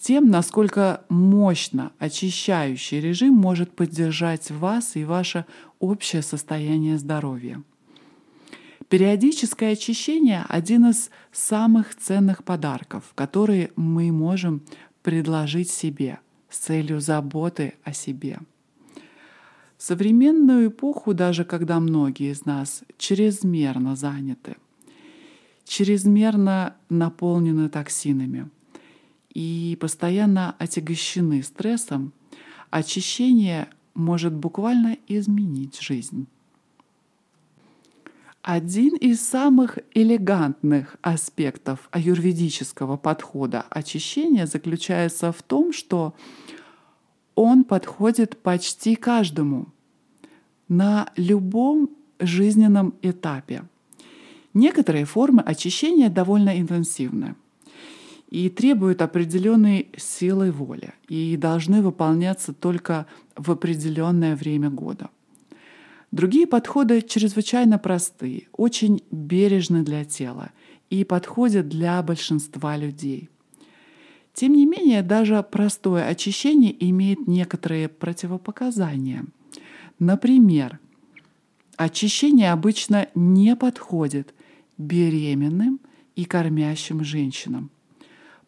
тем, 0.00 0.30
насколько 0.30 1.04
мощно 1.08 1.92
очищающий 1.98 3.00
режим 3.00 3.34
может 3.34 3.76
поддержать 3.76 4.50
вас 4.50 4.96
и 4.96 5.04
ваше 5.04 5.44
общее 5.78 6.22
состояние 6.22 6.98
здоровья. 6.98 7.62
Периодическое 8.88 9.74
очищение– 9.74 10.44
один 10.48 10.86
из 10.86 11.10
самых 11.30 11.94
ценных 11.94 12.42
подарков, 12.42 13.12
которые 13.14 13.70
мы 13.76 14.10
можем 14.10 14.62
предложить 15.02 15.70
себе 15.70 16.20
с 16.48 16.58
целью 16.58 17.00
заботы 17.00 17.74
о 17.84 17.92
себе. 17.92 18.38
В 19.76 19.82
современную 19.82 20.68
эпоху, 20.68 21.14
даже 21.14 21.44
когда 21.44 21.80
многие 21.80 22.32
из 22.32 22.44
нас 22.44 22.82
чрезмерно 22.98 23.96
заняты, 23.96 24.56
чрезмерно 25.64 26.76
наполнены 26.88 27.68
токсинами– 27.68 28.50
и 29.32 29.76
постоянно 29.80 30.54
отягощены 30.58 31.42
стрессом, 31.42 32.12
очищение 32.70 33.68
может 33.94 34.34
буквально 34.34 34.96
изменить 35.08 35.80
жизнь. 35.80 36.26
Один 38.42 38.96
из 38.96 39.20
самых 39.20 39.78
элегантных 39.92 40.96
аспектов 41.02 41.88
аюрведического 41.90 42.96
подхода 42.96 43.66
очищения 43.68 44.46
заключается 44.46 45.30
в 45.30 45.42
том, 45.42 45.72
что 45.72 46.14
он 47.34 47.64
подходит 47.64 48.38
почти 48.38 48.96
каждому 48.96 49.68
на 50.68 51.10
любом 51.16 51.90
жизненном 52.18 52.94
этапе. 53.02 53.64
Некоторые 54.54 55.04
формы 55.04 55.42
очищения 55.42 56.08
довольно 56.08 56.58
интенсивны– 56.58 57.34
и 58.30 58.48
требуют 58.48 59.02
определенной 59.02 59.88
силы 59.96 60.52
воли 60.52 60.94
и 61.08 61.36
должны 61.36 61.82
выполняться 61.82 62.52
только 62.52 63.06
в 63.36 63.50
определенное 63.50 64.36
время 64.36 64.70
года. 64.70 65.10
Другие 66.10 66.46
подходы 66.46 67.02
чрезвычайно 67.02 67.78
простые, 67.78 68.48
очень 68.52 69.02
бережны 69.10 69.82
для 69.82 70.04
тела 70.04 70.50
и 70.90 71.04
подходят 71.04 71.68
для 71.68 72.02
большинства 72.02 72.76
людей. 72.76 73.28
Тем 74.34 74.54
не 74.54 74.66
менее, 74.66 75.02
даже 75.02 75.42
простое 75.42 76.06
очищение 76.08 76.74
имеет 76.88 77.26
некоторые 77.28 77.88
противопоказания. 77.88 79.24
Например, 79.98 80.78
очищение 81.76 82.52
обычно 82.52 83.08
не 83.14 83.54
подходит 83.54 84.34
беременным 84.78 85.80
и 86.16 86.24
кормящим 86.24 87.04
женщинам– 87.04 87.70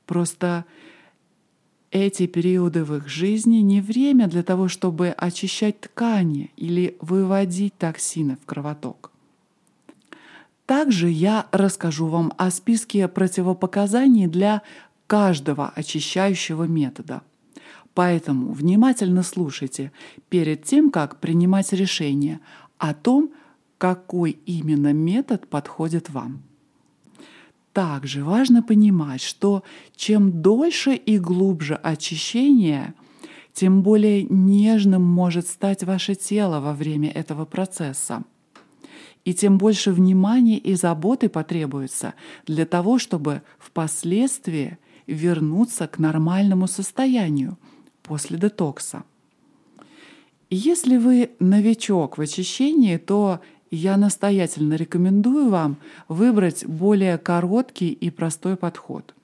Просто 0.06 0.64
эти 1.92 2.26
периоды 2.26 2.84
в 2.84 2.96
их 2.96 3.06
жизни 3.06 3.58
не 3.58 3.80
время 3.80 4.26
для 4.26 4.42
того, 4.42 4.66
чтобы 4.66 5.10
очищать 5.10 5.78
ткани 5.80 6.50
или 6.56 6.96
выводить 7.00 7.76
токсины 7.76 8.38
в 8.42 8.46
кровоток. 8.46 9.12
Также 10.64 11.10
я 11.10 11.46
расскажу 11.52 12.06
вам 12.06 12.32
о 12.38 12.50
списке 12.50 13.06
противопоказаний 13.08 14.26
для 14.26 14.62
каждого 15.06 15.68
очищающего 15.68 16.64
метода. 16.64 17.20
Поэтому 17.92 18.52
внимательно 18.52 19.22
слушайте 19.22 19.92
перед 20.30 20.64
тем, 20.64 20.90
как 20.90 21.20
принимать 21.20 21.74
решение 21.74 22.40
о 22.78 22.94
том, 22.94 23.32
какой 23.76 24.30
именно 24.46 24.94
метод 24.94 25.46
подходит 25.46 26.08
вам. 26.08 26.42
Также 27.72 28.22
важно 28.22 28.62
понимать, 28.62 29.22
что 29.22 29.62
чем 29.96 30.42
дольше 30.42 30.94
и 30.94 31.18
глубже 31.18 31.74
очищение, 31.74 32.94
тем 33.54 33.82
более 33.82 34.24
нежным 34.24 35.02
может 35.02 35.46
стать 35.46 35.82
ваше 35.82 36.14
тело 36.14 36.60
во 36.60 36.74
время 36.74 37.10
этого 37.10 37.46
процесса. 37.46 38.24
И 39.24 39.32
тем 39.32 39.56
больше 39.56 39.92
внимания 39.92 40.58
и 40.58 40.74
заботы 40.74 41.28
потребуется 41.28 42.14
для 42.46 42.66
того, 42.66 42.98
чтобы 42.98 43.42
впоследствии 43.58 44.78
вернуться 45.06 45.86
к 45.86 45.98
нормальному 45.98 46.66
состоянию 46.66 47.56
после 48.02 48.36
детокса. 48.36 49.04
Если 50.50 50.98
вы 50.98 51.30
новичок 51.38 52.18
в 52.18 52.20
очищении, 52.20 52.98
то 52.98 53.40
я 53.72 53.96
настоятельно 53.96 54.74
рекомендую 54.74 55.48
вам 55.48 55.78
выбрать 56.06 56.64
более 56.66 57.18
короткий 57.18 57.88
и 57.88 58.10
простой 58.10 58.56
подход. 58.56 59.14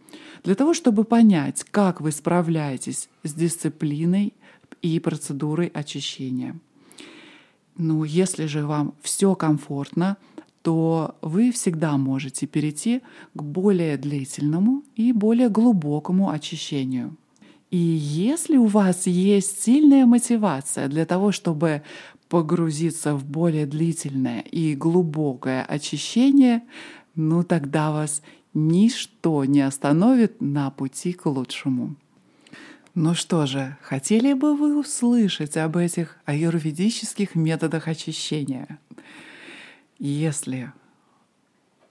Для 0.42 0.54
того, 0.54 0.72
чтобы 0.72 1.04
понять, 1.04 1.64
как 1.70 2.00
вы 2.00 2.11
справляетесь 2.12 3.11
с 3.22 3.34
дисциплиной 3.34 4.32
и 4.80 4.98
процедурой 5.00 5.66
очищения. 5.66 6.56
Ну, 7.76 8.04
если 8.04 8.46
же 8.46 8.66
вам 8.66 8.94
все 9.02 9.34
комфортно, 9.34 10.16
то 10.62 11.16
вы 11.20 11.52
всегда 11.52 11.96
можете 11.96 12.46
перейти 12.46 13.02
к 13.34 13.42
более 13.42 13.98
длительному 13.98 14.82
и 14.96 15.12
более 15.12 15.50
глубокому 15.50 16.30
очищению. 16.30 17.16
И 17.70 17.76
если 17.76 18.56
у 18.56 18.64
вас 18.64 19.06
есть 19.06 19.62
сильная 19.62 20.06
мотивация 20.06 20.88
для 20.88 21.04
того, 21.04 21.32
чтобы 21.32 21.82
погрузиться 22.28 23.14
в 23.14 23.24
более 23.24 23.66
длительное 23.66 24.40
и 24.40 24.74
глубокое 24.74 25.64
очищение, 25.64 26.62
ну 27.14 27.42
тогда 27.42 27.90
вас 27.90 28.22
ничто 28.54 29.44
не 29.44 29.62
остановит 29.62 30.40
на 30.40 30.70
пути 30.70 31.12
к 31.12 31.26
лучшему. 31.26 31.96
Ну 32.94 33.14
что 33.14 33.46
же, 33.46 33.76
хотели 33.82 34.32
бы 34.32 34.56
вы 34.56 34.78
услышать 34.78 35.56
об 35.56 35.76
этих 35.76 36.16
аюрведических 36.24 37.34
методах 37.34 37.86
очищения? 37.86 38.78
Если 39.98 40.72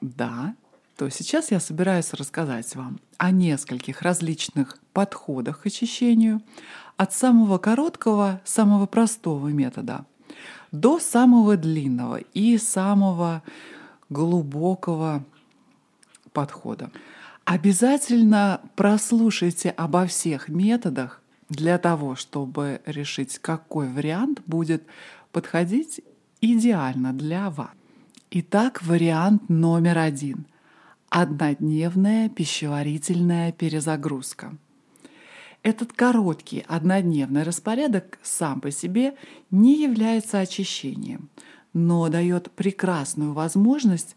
да, 0.01 0.55
то 0.97 1.09
сейчас 1.09 1.51
я 1.51 1.59
собираюсь 1.59 2.13
рассказать 2.13 2.75
вам 2.75 2.99
о 3.17 3.31
нескольких 3.31 4.01
различных 4.01 4.77
подходах 4.93 5.61
к 5.61 5.67
очищению, 5.67 6.41
от 6.97 7.13
самого 7.13 7.57
короткого, 7.57 8.41
самого 8.43 8.85
простого 8.85 9.47
метода– 9.47 10.05
до 10.71 10.99
самого 10.99 11.57
длинного 11.57 12.17
и 12.33 12.57
самого 12.57 13.43
глубокого 14.09 15.23
подхода. 16.33 16.91
Обязательно 17.45 18.61
прослушайте 18.75 19.69
обо 19.69 20.05
всех 20.05 20.49
методах 20.49 21.21
для 21.49 21.77
того, 21.77 22.15
чтобы 22.15 22.81
решить, 22.85 23.39
какой 23.39 23.87
вариант 23.87 24.41
будет 24.45 24.83
подходить 25.31 26.01
идеально 26.41 27.13
для 27.13 27.49
вас. 27.49 27.69
Итак, 28.31 28.83
вариант 28.83 29.47
номер 29.47 29.97
один– 29.97 30.45
однодневная 31.09 32.27
пищеварительная 32.27 33.53
перезагрузка– 33.53 34.57
этот 35.67 35.91
короткий 35.91 36.63
однодневный 36.65 37.43
распорядок 37.43 38.19
сам 38.23 38.61
по 38.61 38.71
себе 38.71 39.15
не 39.51 39.75
является 39.81 40.39
очищением, 40.39 41.27
но 41.73 42.07
дает 42.07 42.49
прекрасную 42.51 43.33
возможность 43.33 44.15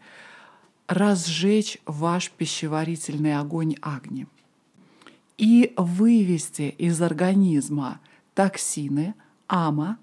разжечь 0.86 1.78
ваш 1.86 2.30
пищеварительный 2.30 3.36
огонь 3.36 3.74
Агни 3.82 4.28
и 5.38 5.74
вывести 5.76 6.72
из 6.78 7.02
организма 7.02 8.00
токсины, 8.34 9.14
ама, 9.48 9.98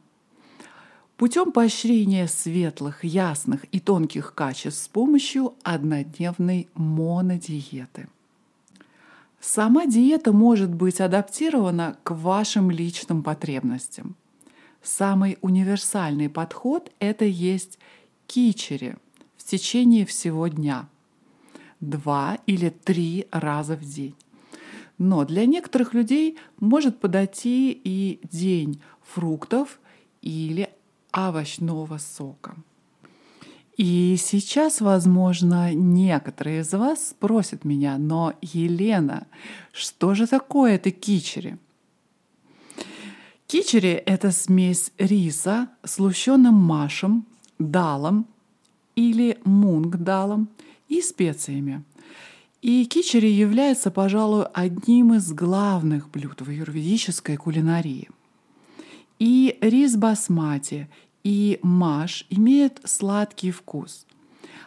путем 1.16 1.54
поощрения 1.54 2.28
светлых, 2.28 3.06
ясных 3.06 3.64
и 3.72 3.80
тонких 3.80 4.34
качеств 4.34 4.84
с 4.84 4.88
помощью 4.90 5.54
однодневной 5.64 6.68
монодиеты– 6.74 8.10
Сама 9.48 9.86
диета 9.86 10.34
может 10.34 10.76
быть 10.76 11.00
адаптирована 11.00 11.98
к 12.04 12.12
вашим 12.12 12.70
личным 12.70 13.24
потребностям. 13.24 14.18
Самый 14.84 15.38
универсальный 15.42 16.28
подход– 16.28 16.92
это 17.00 17.24
есть 17.24 17.80
кичери 18.28 18.98
в 19.38 19.46
течение 19.46 20.06
всего 20.06 20.50
дня. 20.50 20.90
Два 21.80 22.40
или 22.46 22.68
три 22.68 23.26
раза 23.32 23.78
в 23.78 23.86
день. 23.86 24.16
Но 24.98 25.24
для 25.24 25.46
некоторых 25.46 25.94
людей 25.94 26.38
может 26.60 27.00
подойти 27.00 27.72
и 27.72 28.20
день 28.30 28.82
фруктов 29.02 29.80
или 30.22 30.70
овощного 31.14 32.00
сока. 32.00 32.58
И 33.78 34.18
сейчас, 34.18 34.82
возможно, 34.82 35.72
некоторые 35.74 36.62
из 36.62 36.74
вас 36.74 37.10
спросят 37.10 37.64
меня, 37.64 38.00
но, 38.00 38.34
Елена, 38.42 39.28
что 39.72 40.16
же 40.16 40.26
такое 40.26 40.76
это 40.76 40.90
кичери? 40.90 41.58
Кичери— 43.46 43.92
это 44.06 44.32
смесь 44.32 44.92
риса 44.98 45.70
с 45.84 46.00
лущенным 46.00 46.56
машем, 46.56 47.26
далом 47.60 48.26
или 48.96 49.38
мунг-далом 49.46 50.50
и 50.90 51.02
специями. 51.02 51.84
И 52.64 52.84
кичери 52.86 53.28
является, 53.28 53.92
пожалуй, 53.92 54.46
одним 54.54 55.14
из 55.14 55.32
главных 55.32 56.10
блюд 56.10 56.42
в 56.42 56.50
юрведической 56.50 57.38
кулинарии. 57.38 58.10
И 59.20 59.58
рис 59.62 59.96
басмати, 59.96 60.90
и 61.28 61.60
маш 61.62 62.26
имеют 62.30 62.80
сладкий 62.86 63.52
вкус. 63.52 64.06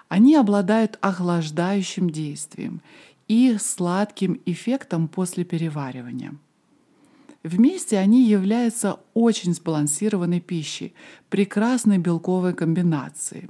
Они 0.09 0.37
обладают 0.37 0.99
охлаждающим 1.01 2.11
действием 2.11 2.83
и 3.29 3.57
сладким 3.59 4.41
эффектом 4.45 5.09
после 5.09 5.45
переваривания– 5.45 6.35
Вместе 7.43 7.97
они 7.97 8.29
являются 8.29 9.01
очень 9.15 9.55
сбалансированной 9.55 10.41
пищей, 10.41 10.93
прекрасной 11.31 11.97
белковой 11.97 12.53
комбинацией. 12.53 13.49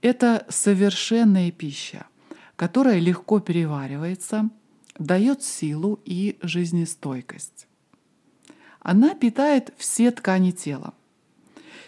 Это 0.00 0.44
совершенная 0.48 1.52
пища, 1.52 2.06
которая 2.56 2.98
легко 2.98 3.38
переваривается, 3.38 4.50
дает 4.98 5.44
силу 5.44 6.00
и 6.04 6.36
жизнестойкость. 6.42 7.68
Она 8.80 9.14
питает 9.14 9.72
все 9.78 10.10
ткани 10.10 10.50
тела. 10.50 10.92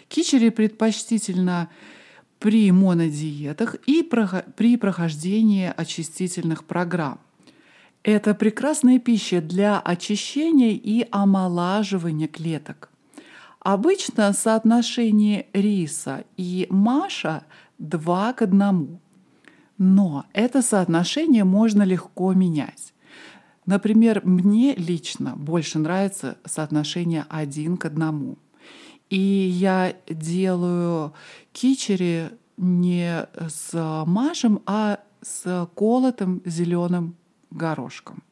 Кичери 0.07 0.49
предпочтительно 0.49 1.69
при 2.39 2.71
монодиетах 2.71 3.75
и 3.87 4.03
при 4.03 4.77
прохождении 4.77 5.73
очистительных 5.75 6.65
программ. 6.65 7.19
Это 8.03 8.35
прекрасная 8.35 8.99
пища 8.99 9.41
для 9.41 9.79
очищения 9.79 10.73
и 10.73 11.07
омолаживания 11.09 12.27
клеток. 12.27 12.89
Обычно 13.59 14.31
соотношение 14.33 15.47
риса 15.53 16.23
и 16.37 16.67
маша 16.69 17.45
2 17.79 18.33
к 18.33 18.43
1. 18.43 18.99
Но 19.79 20.25
это 20.33 20.61
соотношение 20.61 21.43
можно 21.43 21.81
легко 21.81 22.31
менять. 22.33 22.93
Например, 23.65 24.21
мне 24.23 24.75
лично 24.75 25.35
больше 25.35 25.79
нравится 25.79 26.37
соотношение 26.45 27.25
1 27.27 27.77
к 27.77 27.85
1. 27.85 28.37
И 29.15 29.47
я 29.47 29.95
делаю 30.09 31.13
кичери 31.53 32.31
не 32.57 33.25
с 33.47 34.03
машем, 34.05 34.61
а 34.65 34.99
с 35.21 35.69
колотым 35.73 36.41
зеленым 36.43 37.15
горошком. 37.49 38.23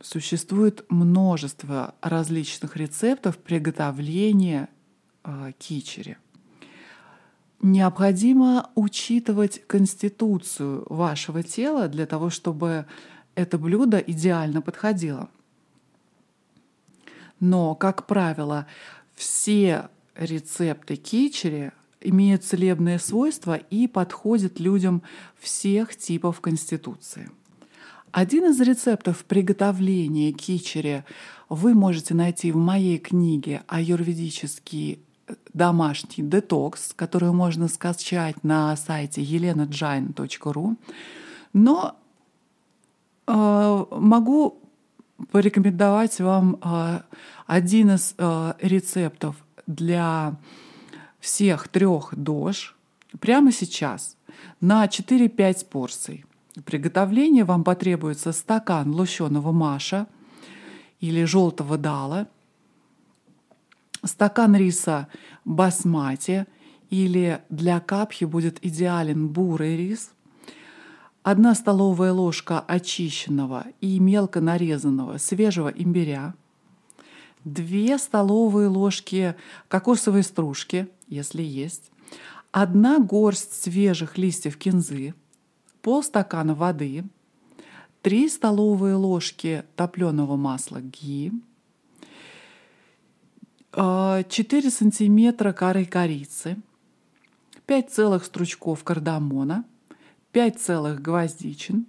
Существует 0.00 0.84
множество 0.88 1.94
различных 2.00 2.76
рецептов 2.76 3.38
приготовления 3.38 4.68
э, 5.22 5.52
кичери. 5.60 6.18
Необходимо 7.62 8.72
учитывать 8.74 9.64
конституцию 9.68 10.92
вашего 10.92 11.44
тела 11.44 11.86
для 11.86 12.06
того, 12.06 12.30
чтобы 12.30 12.86
это 13.36 13.58
блюдо 13.58 13.98
идеально 13.98 14.60
подходило. 14.60 15.28
Но, 17.38 17.74
как 17.74 18.06
правило, 18.06 18.66
все 19.14 19.88
рецепты 20.14 20.96
кичери 20.96 21.72
имеют 22.00 22.44
целебные 22.44 22.98
свойства 22.98 23.54
и 23.56 23.88
подходят 23.88 24.60
людям 24.60 25.02
всех 25.38 25.96
типов 25.96 26.40
конституции. 26.40 27.30
Один 28.12 28.50
из 28.50 28.60
рецептов 28.60 29.24
приготовления 29.24 30.32
кичери 30.32 31.04
вы 31.48 31.74
можете 31.74 32.14
найти 32.14 32.52
в 32.52 32.56
моей 32.56 32.98
книге 32.98 33.64
«Аюрведический 33.66 35.00
домашний 35.52 36.22
детокс», 36.22 36.92
которую 36.94 37.32
можно 37.32 37.66
скачать 37.68 38.44
на 38.44 38.76
сайте 38.76 39.22
elenajain.ru. 39.22 40.76
Но 41.52 41.96
э, 43.26 43.84
могу 43.90 44.58
порекомендовать 45.30 46.20
вам 46.20 46.58
э, 46.62 47.00
один 47.46 47.90
из 47.92 48.14
э, 48.18 48.54
рецептов 48.60 49.36
для 49.66 50.36
всех 51.20 51.68
трех 51.68 52.14
дож 52.16 52.76
прямо 53.20 53.52
сейчас 53.52 54.16
на 54.60 54.86
4-5 54.86 55.66
порций– 55.66 56.24
приготовления 56.62 57.44
вам 57.44 57.64
потребуется 57.64 58.32
стакан 58.32 58.92
лущеного 58.94 59.52
маша 59.52 60.06
или 61.00 61.24
желтого 61.24 61.76
дала, 61.76 62.28
стакан 64.04 64.54
риса 64.54 65.08
басмати 65.44 66.46
или 66.90 67.42
для 67.48 67.80
капхи 67.80 68.24
будет 68.24 68.64
идеален 68.64 69.28
бурый 69.28 69.76
рис, 69.76 70.12
одна 71.24 71.56
столовая 71.56 72.12
ложка 72.12 72.60
очищенного 72.60 73.66
и 73.80 73.98
мелко 73.98 74.40
нарезанного 74.40 75.18
свежего 75.18 75.68
имбиря, 75.68 76.34
две 77.42 77.98
столовые 77.98 78.68
ложки 78.68 79.34
кокосовой 79.66 80.22
стружки, 80.22 80.86
если 81.08 81.42
есть, 81.42 81.90
одна 82.52 83.00
горсть 83.00 83.60
свежих 83.60 84.16
листьев 84.16 84.56
кинзы– 84.56 85.14
полстакана 85.84 86.54
воды, 86.54 87.04
3 88.02 88.28
столовые 88.30 88.94
ложки 88.94 89.64
топленого 89.76 90.36
масла 90.36 90.80
ги, 90.80 91.30
4 93.72 94.24
сантиметра 94.70 95.52
коры 95.52 95.84
корицы, 95.84 96.56
5 97.66 97.90
целых 97.90 98.24
стручков 98.24 98.82
кардамона, 98.82 99.64
5 100.34 100.58
целых 100.58 101.00
гвоздичин, 101.00 101.86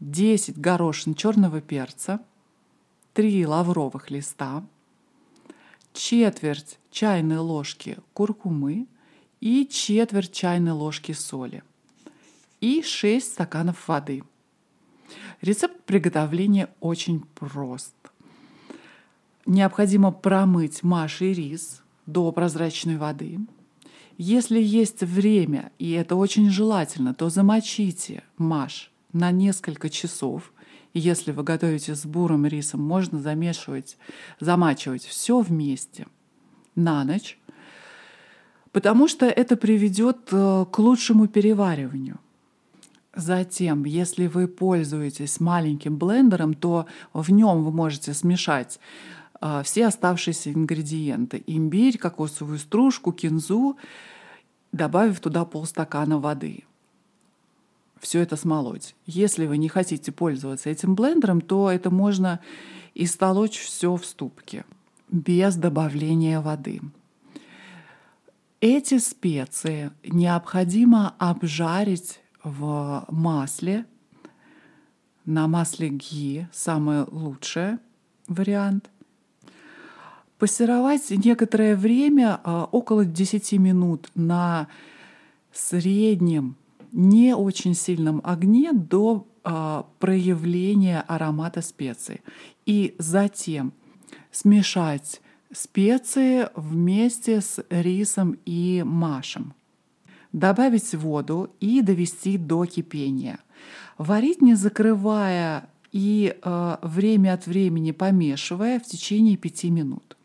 10 0.00 0.58
горошин 0.58 1.14
черного 1.14 1.60
перца, 1.60 2.20
3 3.12 3.46
лавровых 3.46 4.10
листа, 4.10 4.64
четверть 5.92 6.78
чайной 6.90 7.36
ложки 7.36 7.98
куркумы 8.14 8.86
и 9.40 9.66
четверть 9.66 10.32
чайной 10.32 10.72
ложки 10.72 11.12
соли 11.12 11.62
и 12.62 12.82
6 12.82 13.30
стаканов 13.32 13.88
воды. 13.88 14.22
Рецепт 15.42 15.84
приготовления 15.84 16.70
очень 16.80 17.20
прост. 17.34 17.94
Необходимо 19.44 20.12
промыть 20.12 20.82
маш 20.82 21.20
и 21.20 21.34
рис 21.34 21.82
до 22.06 22.32
прозрачной 22.32 22.96
воды. 22.96 23.38
Если 24.22 24.60
есть 24.60 25.00
время, 25.02 25.72
и 25.78 25.92
это 25.92 26.14
очень 26.14 26.50
желательно, 26.50 27.14
то 27.14 27.30
замочите 27.30 28.22
маш 28.36 28.92
на 29.14 29.30
несколько 29.30 29.88
часов. 29.88 30.52
Если 30.92 31.32
вы 31.32 31.42
готовите 31.42 31.94
с 31.94 32.04
бурым 32.04 32.44
рисом, 32.44 32.82
можно 32.82 33.18
замешивать, 33.18 33.96
замачивать 34.38 35.06
все 35.06 35.40
вместе 35.40 36.06
на 36.74 37.02
ночь, 37.02 37.38
потому 38.72 39.08
что 39.08 39.24
это 39.24 39.56
приведет 39.56 40.18
э, 40.32 40.66
к 40.70 40.78
лучшему 40.78 41.26
перевариванию– 41.26 42.20
Затем, 43.12 43.84
если 43.84 44.28
вы 44.28 44.46
пользуетесь 44.46 45.40
маленьким 45.40 45.96
блендером, 45.96 46.54
то 46.54 46.86
в 47.12 47.32
нем 47.32 47.64
вы 47.64 47.72
можете 47.72 48.14
смешать 48.14 48.78
все 49.64 49.86
оставшиеся 49.86 50.52
ингредиенты. 50.52 51.42
Имбирь, 51.46 51.98
кокосовую 51.98 52.58
стружку, 52.58 53.12
кинзу, 53.12 53.76
добавив 54.72 55.20
туда 55.20 55.44
полстакана 55.44 56.18
воды. 56.18 56.64
Все 57.98 58.20
это 58.20 58.36
смолоть. 58.36 58.94
Если 59.06 59.46
вы 59.46 59.58
не 59.58 59.68
хотите 59.68 60.12
пользоваться 60.12 60.70
этим 60.70 60.94
блендером, 60.94 61.40
то 61.40 61.70
это 61.70 61.90
можно 61.90 62.40
истолочь 62.94 63.58
все 63.58 63.96
в 63.96 64.04
ступке 64.04 64.64
без 65.10 65.56
добавления 65.56 66.40
воды. 66.40 66.80
Эти 68.60 68.98
специи 68.98 69.90
необходимо 70.04 71.14
обжарить 71.18 72.20
в 72.44 73.06
масле, 73.08 73.86
на 75.24 75.48
масле 75.48 75.88
ги, 75.88 76.48
самый 76.52 77.04
лучший 77.04 77.78
вариант. 78.28 78.90
Пассеровать 80.40 81.10
некоторое 81.10 81.76
время, 81.76 82.40
а, 82.42 82.66
около 82.72 83.04
10 83.04 83.52
минут 83.58 84.08
на 84.14 84.68
среднем, 85.52 86.56
не 86.92 87.36
очень 87.36 87.74
сильном 87.74 88.22
огне 88.24 88.72
до 88.72 89.26
а, 89.44 89.84
проявления 89.98 91.04
аромата 91.06 91.60
специй. 91.60 92.22
И 92.64 92.94
затем 92.98 93.74
смешать 94.32 95.20
специи 95.52 96.48
вместе 96.54 97.42
с 97.42 97.62
рисом 97.68 98.38
и 98.46 98.82
машем. 98.82 99.52
Добавить 100.32 100.94
воду 100.94 101.50
и 101.60 101.82
довести 101.82 102.38
до 102.38 102.64
кипения. 102.64 103.40
Варить 103.98 104.40
не 104.40 104.54
закрывая 104.54 105.68
и 105.92 106.34
э, 106.42 106.76
время 106.80 107.34
от 107.34 107.46
времени 107.46 107.90
помешивая 107.90 108.80
в 108.80 108.84
течение 108.84 109.36
5 109.36 109.64
минут. 109.64 110.16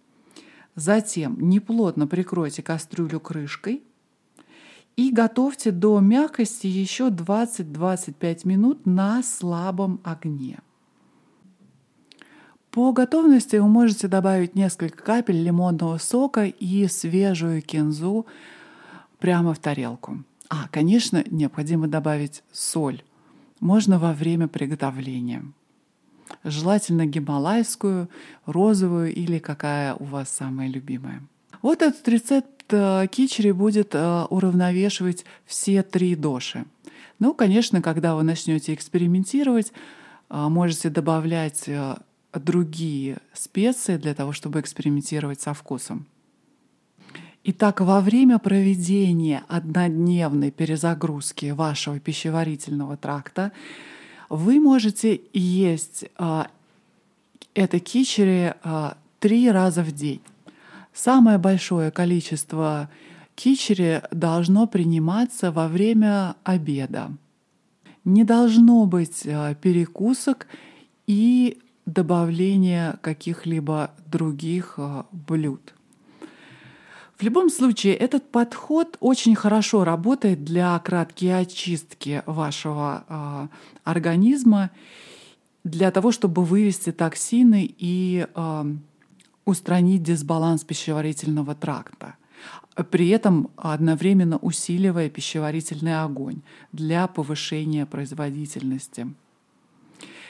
Затем 0.75 1.37
неплотно 1.39 2.05
прикройте 2.05 2.61
кастрюлю 2.61 3.19
крышкой 3.19 3.83
и 4.97 5.11
готовьте 5.11 5.71
до 5.71 5.99
мягкости 5.99 6.67
еще 6.67 7.07
20-25 7.09 8.41
минут 8.47 8.85
на 8.85 9.23
слабом 9.23 10.01
огне. 10.03 10.59
По 12.71 12.91
готовности 12.91 13.55
вы 13.55 13.69
можете 13.69 14.09
добавить 14.09 14.55
несколько 14.55 15.01
капель 15.01 15.41
лимонного 15.41 15.97
сока 15.97 16.43
и 16.43 16.87
свежую 16.87 17.61
кинзу 17.61 18.25
прямо 19.19 19.53
в 19.53 19.59
тарелку. 19.59 20.25
А, 20.49 20.67
конечно, 20.69 21.23
необходимо 21.31 21.87
добавить 21.87 22.43
соль. 22.51 23.01
Можно 23.61 23.97
во 23.97 24.11
время 24.11 24.49
приготовления. 24.49 25.45
Желательно 26.45 27.07
гималайскую, 27.07 28.07
розовую 28.45 29.11
или 29.11 29.39
какая 29.39 29.95
у 29.95 30.03
вас 30.03 30.29
самая 30.29 30.69
любимая. 30.69 31.23
Вот 31.63 31.81
этот 31.81 32.07
рецепт 32.07 32.71
э, 32.71 33.07
кичери 33.11 33.49
будет 33.49 33.95
э, 33.95 34.25
уравновешивать 34.29 35.25
все 35.47 35.81
три 35.81 36.15
доши. 36.15 36.65
Ну, 37.17 37.33
конечно, 37.33 37.81
когда 37.81 38.13
вы 38.13 38.21
начнете 38.21 38.75
экспериментировать, 38.75 39.73
э, 40.29 40.47
можете 40.47 40.91
добавлять 40.91 41.67
другие 42.31 43.17
специи 43.33 43.97
для 43.97 44.13
того, 44.13 44.31
чтобы 44.31 44.59
экспериментировать 44.59 45.41
со 45.41 45.55
вкусом. 45.55 46.05
Итак, 47.43 47.81
во 47.81 48.01
время 48.01 48.37
проведения 48.37 49.43
однодневной 49.47 50.51
перезагрузки 50.51 51.51
вашего 51.51 51.99
пищеварительного 51.99 52.97
тракта 52.97 53.51
вы 54.29 54.59
можете 54.59 55.21
есть 55.33 56.05
а, 56.17 56.47
это 57.53 57.79
кичери 57.79 58.53
а, 58.63 58.97
три 59.19 59.49
раза 59.49 59.83
в 59.83 59.91
день. 59.91 60.21
Самое 60.93 61.37
большое 61.37 61.91
количество 61.91 62.89
кичери 63.35 64.01
должно 64.11 64.67
приниматься 64.67 65.51
во 65.51 65.67
время 65.67 66.35
обеда. 66.43 67.11
Не 68.03 68.23
должно 68.23 68.85
быть 68.85 69.25
а, 69.25 69.53
перекусок 69.55 70.47
и 71.07 71.59
добавления 71.85 72.97
каких-либо 73.01 73.91
других 74.07 74.75
а, 74.77 75.05
блюд. 75.11 75.74
В 77.17 77.23
любом 77.23 77.49
случае, 77.49 77.95
этот 77.95 78.29
подход 78.29 78.97
очень 78.99 79.35
хорошо 79.35 79.85
работает 79.85 80.43
для 80.43 80.77
краткой 80.79 81.39
очистки 81.39 82.21
вашего 82.25 83.05
э, 83.07 83.47
организма, 83.85 84.71
для 85.63 85.91
того, 85.91 86.11
чтобы 86.11 86.43
вывести 86.43 86.91
токсины 86.91 87.73
и 87.77 88.27
э, 88.33 88.65
устранить 89.45 90.03
дисбаланс 90.03 90.65
пищеварительного 90.65 91.55
тракта, 91.55 92.15
при 92.91 93.07
этом 93.07 93.49
одновременно 93.55 94.37
усиливая 94.37 95.09
пищеварительный 95.09 96.01
огонь 96.03 96.41
для 96.73 97.07
повышения 97.07 97.85
производительности. 97.85 99.07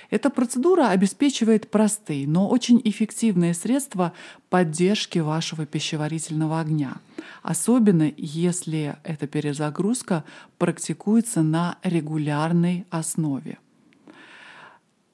Эта 0.09 0.29
процедура 0.29 0.89
обеспечивает 0.89 1.69
простые, 1.69 2.27
но 2.27 2.47
очень 2.47 2.81
эффективные 2.83 3.53
средства 3.53 4.13
поддержки 4.49 5.19
вашего 5.19 5.65
пищеварительного 5.65 6.59
огня, 6.59 6.97
особенно 7.41 8.11
если 8.15 8.97
эта 9.03 9.27
перезагрузка 9.27 10.23
практикуется 10.57 11.41
на 11.41 11.77
регулярной 11.83 12.85
основе. 12.89 13.57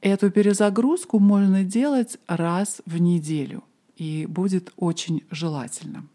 Эту 0.02 0.32
перезагрузку 0.32 1.20
можно 1.20 1.64
делать 1.64 2.18
раз 2.28 2.82
в 2.86 3.00
неделю, 3.00 3.64
и 3.96 4.26
будет 4.26 4.74
очень 4.76 5.24
желательно. 5.30 6.06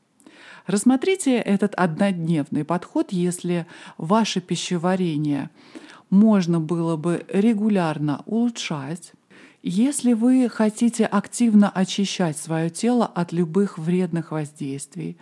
Рассмотрите 0.67 1.37
этот 1.37 1.75
однодневный 1.77 2.65
подход, 2.65 3.13
если 3.13 3.67
ваше 3.97 4.41
пищеварение– 4.41 5.51
можно 6.11 6.61
было 6.61 6.97
бы 6.97 7.25
регулярно 7.29 8.23
улучшать. 8.27 9.13
Если 9.63 10.13
вы 10.13 10.49
хотите 10.49 11.05
активно 11.05 11.69
очищать 11.69 12.37
свое 12.37 12.71
тело 12.71 13.07
от 13.07 13.33
любых 13.33 13.79
вредных 13.79 14.31
воздействий, 14.31 15.17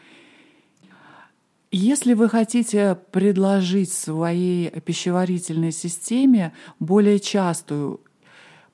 если 1.71 2.13
вы 2.13 2.29
хотите 2.29 2.97
предложить 3.11 3.93
своей 3.93 4.71
пищеварительной 4.71 5.73
системе 5.73 6.53
более 6.79 7.19
частую 7.19 8.01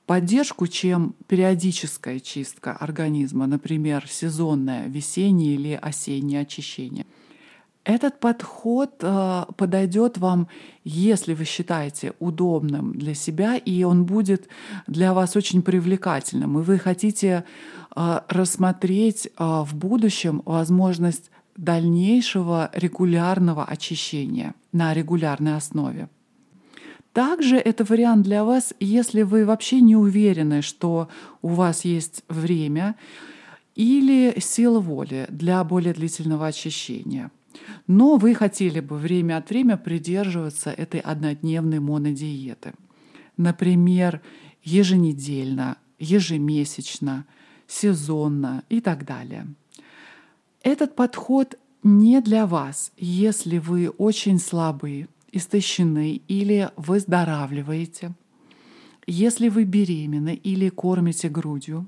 поддержку, 0.05 0.67
чем 0.67 1.15
периодическая 1.27 2.19
чистка 2.19 2.73
организма, 2.73 3.47
например, 3.47 4.05
сезонное 4.07 4.87
весеннее 4.87 5.55
или 5.55 5.79
осеннее 5.81 6.41
очищение– 6.41 7.05
этот 7.83 8.19
подход 8.19 8.91
э, 9.01 9.45
подойдет 9.57 10.19
вам, 10.19 10.47
если 10.83 11.33
вы 11.33 11.45
считаете 11.45 12.13
удобным 12.19 12.93
для 12.93 13.15
себя, 13.15 13.57
и 13.57 13.83
он 13.83 14.05
будет 14.05 14.47
для 14.85 15.13
вас 15.13 15.35
очень 15.35 15.63
привлекательным, 15.63 16.59
и 16.59 16.61
вы 16.61 16.77
хотите 16.77 17.43
э, 17.95 18.19
рассмотреть 18.27 19.25
э, 19.25 19.29
в 19.37 19.75
будущем 19.75 20.43
возможность 20.45 21.31
дальнейшего 21.57 22.69
регулярного 22.73 23.65
очищения 23.65 24.53
на 24.71 24.93
регулярной 24.93 25.55
основе. 25.55 26.07
Также 27.13 27.57
это 27.57 27.83
вариант 27.83 28.23
для 28.23 28.45
вас, 28.45 28.73
если 28.79 29.23
вы 29.23 29.43
вообще 29.43 29.81
не 29.81 29.95
уверены, 29.95 30.61
что 30.61 31.09
у 31.41 31.49
вас 31.49 31.83
есть 31.83 32.23
время 32.29 32.95
или 33.75 34.39
сила 34.39 34.79
воли 34.79 35.25
для 35.29 35.63
более 35.63 35.93
длительного 35.93 36.47
очищения– 36.47 37.31
но 37.87 38.17
вы 38.17 38.33
хотели 38.33 38.79
бы 38.79 38.97
время 38.97 39.37
от 39.37 39.49
времени 39.49 39.75
придерживаться 39.75 40.71
этой 40.71 40.99
однодневной 40.99 41.79
монодиеты. 41.79 42.73
Например, 43.37 44.21
еженедельно, 44.63 45.77
ежемесячно, 45.99 47.25
сезонно 47.67 48.63
и 48.69 48.81
так 48.81 49.05
далее. 49.05 49.47
Этот 50.63 50.95
подход 50.95 51.57
не 51.83 52.21
для 52.21 52.45
вас, 52.45 52.91
если 52.97 53.57
вы 53.57 53.89
очень 53.89 54.39
слабы, 54.39 55.07
истощены 55.31 56.21
или 56.27 56.69
выздоравливаете, 56.75 58.13
если 59.07 59.49
вы 59.49 59.63
беременны 59.63 60.35
или 60.35 60.69
кормите 60.69 61.29
грудью. 61.29 61.87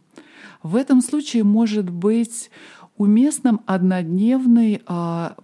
В 0.63 0.75
этом 0.75 1.01
случае 1.01 1.43
может 1.43 1.89
быть 1.89 2.49
уместным 2.97 3.61
однодневный 3.65 4.81
а, 4.85 5.35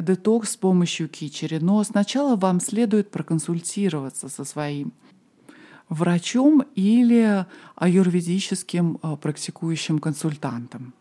детокс 0.00 0.52
с 0.52 0.56
помощью 0.56 1.08
кичери, 1.08 1.58
но 1.58 1.82
сначала 1.84 2.36
вам 2.36 2.60
следует 2.60 3.10
проконсультироваться 3.10 4.28
со 4.28 4.44
своим 4.44 4.92
врачом 5.88 6.64
или 6.74 7.46
аюрведическим 7.76 8.98
э, 9.02 9.16
практикующим 9.16 9.98
консультантом. 9.98 10.92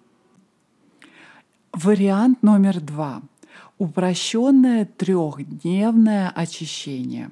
Вариант 1.73 2.41
номер 2.41 2.79
два. 2.79 3.21
Упрощенное 3.77 4.85
трехдневное 4.85 6.29
очищение. 6.29 7.29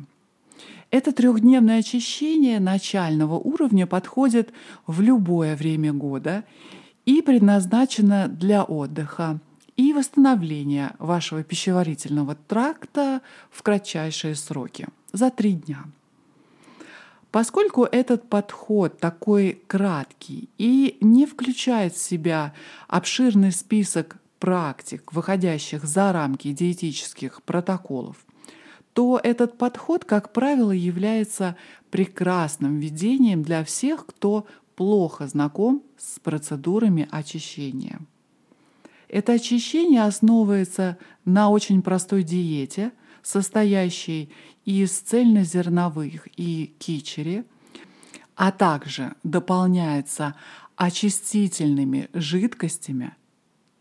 Это 0.92 1.12
трехдневное 1.12 1.80
очищение 1.80 2.60
начального 2.60 3.36
уровня 3.36 3.88
подходит 3.88 4.54
в 4.86 5.02
любое 5.02 5.56
время 5.56 5.92
года 5.94 6.44
и 7.06 7.22
предназначено 7.22 8.28
для 8.28 8.64
отдыха 8.64 9.40
и 9.78 9.94
восстановления 9.94 10.96
вашего 11.00 11.44
пищеварительного 11.44 12.36
тракта 12.36 13.22
в 13.52 13.62
кратчайшие 13.64 14.36
сроки, 14.36 14.88
за 15.12 15.32
три 15.32 15.54
дня. 15.54 15.86
Поскольку 17.32 17.84
этот 17.84 18.30
подход 18.30 18.98
такой 19.00 19.62
краткий 19.68 20.50
и 20.58 20.98
не 21.02 21.26
включает 21.26 21.94
в 21.94 22.02
себя 22.02 22.54
обширный 22.88 23.52
список 23.52 24.18
практик, 24.40 25.12
выходящих 25.12 25.84
за 25.84 26.14
рамки 26.14 26.54
диетических 26.54 27.44
протоколов, 27.44 28.26
то 28.94 29.20
этот 29.22 29.58
подход, 29.58 30.06
как 30.06 30.32
правило, 30.32 30.72
является 30.72 31.58
прекрасным 31.92 32.80
введением 32.80 33.44
для 33.44 33.66
всех, 33.66 34.06
кто 34.06 34.48
плохо 34.78 35.28
знаком 35.28 35.84
с 35.98 36.20
процедурами 36.22 37.06
очищения. 37.12 38.00
Это 39.10 39.34
очищение 39.34 40.04
основывается 40.04 40.98
на 41.26 41.50
очень 41.50 41.82
простой 41.82 42.24
диете, 42.24 42.92
состоящей 43.22 44.32
из 44.66 44.92
цельнозерновых 45.00 46.28
и 46.38 46.74
кичери, 46.80 47.46
а 48.36 48.52
также 48.52 49.14
дополняется 49.24 50.36
очистительными 50.76 52.10
жидкостями 52.14 53.16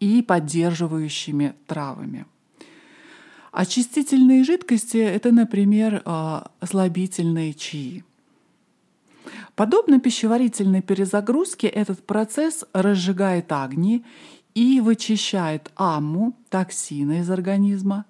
и 0.00 0.22
поддерживающими 0.22 1.54
травами. 1.66 2.26
Очистительные 3.52 4.44
жидкости– 4.44 4.96
это, 4.98 5.30
например, 5.30 6.02
а, 6.04 6.50
слабительные 6.62 7.54
чаи. 7.54 8.04
Подобно 9.54 10.00
пищеварительной 10.00 10.82
перезагрузке, 10.82 11.68
этот 11.68 12.04
процесс 12.04 12.64
разжигает 12.72 13.52
агни 13.52 14.04
и 14.54 14.80
вычищает 14.80 15.70
амму, 15.76 16.36
токсины 16.48 17.20
из 17.20 17.30
организма, 17.30 18.06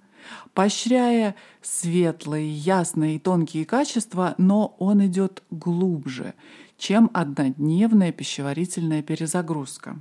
поощряя 0.52 1.35
светлые, 1.62 2.50
ясные 2.52 3.16
и 3.16 3.18
тонкие 3.18 3.64
качества, 3.64 4.35
но 4.38 4.74
он 4.78 5.04
идет 5.07 5.42
глубже, 5.50 6.35
чем 6.78 7.11
однодневная 7.12 8.12
пищеварительная 8.12 9.02
перезагрузка. 9.02 9.98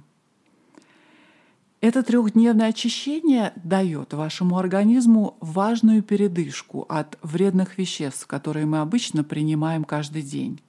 Это 1.82 2.02
трехдневное 2.02 2.68
очищение 2.68 3.52
дает 3.62 4.14
вашему 4.14 4.58
организму 4.58 5.36
важную 5.42 6.02
передышку 6.02 6.86
от 6.88 7.18
вредных 7.22 7.78
веществ, 7.78 8.26
которые 8.26 8.66
мы 8.66 8.80
обычно 8.80 9.26
принимаем 9.26 9.84
каждый 9.84 10.22
день. 10.22 10.62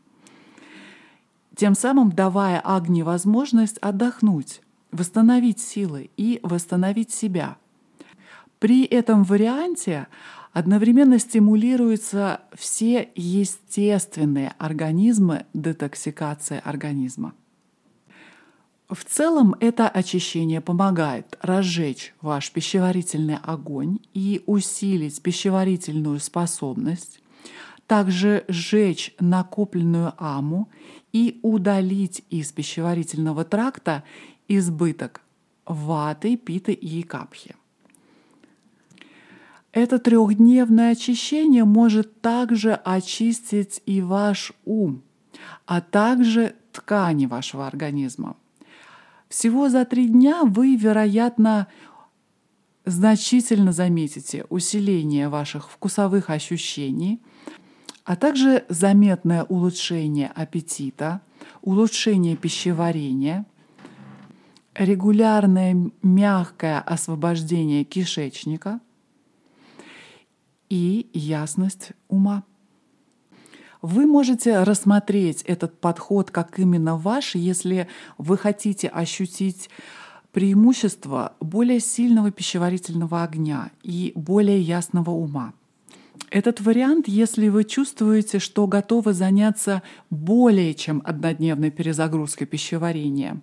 Тем 1.55 1.77
самым 1.77 2.11
давая 2.11 2.59
Агни 2.59 3.03
возможность 3.03 3.79
отдохнуть, 3.79 4.61
восстановить 4.95 5.61
силы 5.61 6.11
и 6.17 6.41
восстановить 6.43 7.13
себя. 7.13 7.57
При 8.61 8.85
этом 8.85 9.25
варианте 9.25 10.07
одновременно 10.53 11.19
стимулируются 11.19 12.43
все 12.55 13.11
естественные 13.17 14.55
организмы 14.59 15.47
детоксикации 15.53 16.63
организма. 16.65 17.35
В 18.89 19.05
целом 19.05 19.57
это 19.59 19.89
очищение 19.89 20.61
помогает 20.61 21.37
разжечь 21.43 22.15
ваш 22.21 22.53
пищеварительный 22.53 23.39
огонь 23.43 23.99
и 24.13 24.45
усилить 24.47 25.21
пищеварительную 25.21 26.21
способность, 26.21 27.21
также 27.89 28.45
сжечь 28.47 29.13
накопленную 29.19 30.13
аму 30.19 30.69
и 31.13 31.41
удалить 31.43 32.23
из 32.31 32.53
пищеварительного 32.53 33.45
тракта 33.45 34.05
избыток 34.49 35.21
ваты, 35.67 36.37
питы 36.37 36.73
и 36.73 37.03
капхи. 37.03 37.55
Это 39.73 39.99
трехдневное 39.99 40.93
очищение 40.93 41.65
может 41.65 42.21
также 42.21 42.75
очистить 42.75 43.83
и 43.87 44.01
ваш 44.01 44.53
ум, 44.65 45.03
а 45.67 45.81
также 45.81 46.55
ткани 46.71 47.27
вашего 47.27 47.67
организма. 47.67 48.37
Всего 49.29 49.69
за 49.69 49.85
три 49.85 50.07
дня 50.07 50.45
вы, 50.45 50.77
вероятно, 50.77 51.67
значительно 52.85 53.73
заметите 53.73 54.45
усиление 54.49 55.29
ваших 55.29 55.71
вкусовых 55.71 56.31
ощущений, 56.31 57.21
а 58.05 58.15
также 58.15 58.65
заметное 58.69 59.43
улучшение 59.45 60.31
аппетита, 60.37 61.21
улучшение 61.63 62.37
пищеварения, 62.37 63.45
регулярное 64.75 65.91
мягкое 66.03 66.81
освобождение 66.81 67.85
кишечника 67.85 68.81
и 70.69 71.09
ясность 71.13 71.93
ума. 72.09 72.45
Вы 73.83 74.07
можете 74.07 74.63
рассмотреть 74.63 75.43
этот 75.43 75.79
подход 75.79 76.31
как 76.31 76.59
именно 76.59 76.97
ваш, 76.97 77.35
если 77.35 77.87
вы 78.17 78.39
хотите 78.39 78.89
ощутить 78.89 79.69
преимущество 80.33 81.35
более 81.41 81.81
сильного 81.81 82.31
пищеварительного 82.31 83.23
огня 83.23 83.71
и 83.83 84.13
более 84.17 84.61
ясного 84.61 85.11
ума. 85.11 85.53
Этот 86.31 86.61
вариант, 86.61 87.07
если 87.07 87.49
вы 87.49 87.65
чувствуете, 87.65 88.39
что 88.39 88.67
готовы 88.67 89.13
заняться 89.13 89.83
более 90.11 90.75
чем 90.75 91.03
однодневной 91.05 91.71
перезагрузкой 91.71 92.47
пищеварения. 92.47 93.41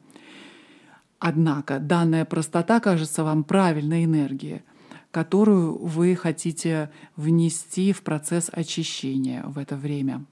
Однако 1.23 1.77
данная 1.77 2.25
простота 2.25 2.79
кажется 2.79 3.23
вам 3.23 3.43
правильной 3.43 4.05
энергией, 4.05 4.63
которую 5.11 5.77
вы 5.77 6.15
хотите 6.15 6.89
внести 7.15 7.93
в 7.93 8.01
процесс 8.01 8.49
очищения 8.51 9.43
в 9.45 9.59
это 9.59 9.77
время. 9.77 10.25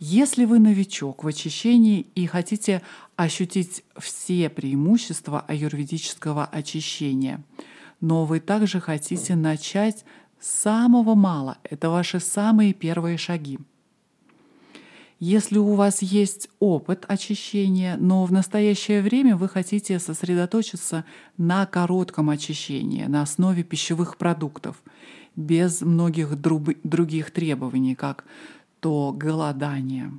Если 0.00 0.44
вы 0.44 0.58
новичок 0.58 1.22
в 1.22 1.28
очищении 1.28 2.08
и 2.16 2.26
хотите 2.26 2.82
ощутить 3.14 3.84
все 3.96 4.50
преимущества 4.50 5.44
аюрведического 5.46 6.46
очищения, 6.46 7.40
но 8.00 8.24
вы 8.24 8.40
также 8.40 8.80
хотите 8.80 9.36
начать 9.36 10.04
с 10.40 10.50
самого 10.50 11.14
мало, 11.14 11.58
это 11.62 11.90
ваши 11.90 12.18
самые 12.18 12.74
первые 12.74 13.18
шаги. 13.18 13.60
Если 15.24 15.56
у 15.56 15.74
вас 15.74 16.02
есть 16.02 16.48
опыт 16.58 17.04
очищения, 17.06 17.96
но 17.96 18.24
в 18.24 18.32
настоящее 18.32 19.02
время 19.02 19.36
вы 19.36 19.48
хотите 19.48 20.00
сосредоточиться 20.00 21.04
на 21.38 21.64
коротком 21.64 22.28
очищении 22.28 23.04
на 23.04 23.22
основе 23.22 23.62
пищевых 23.62 24.16
продуктов, 24.16 24.82
без 25.36 25.80
многих 25.80 26.34
других 26.40 27.30
требований, 27.30 27.94
как 27.94 28.24
то 28.80 29.14
голодание 29.16 30.10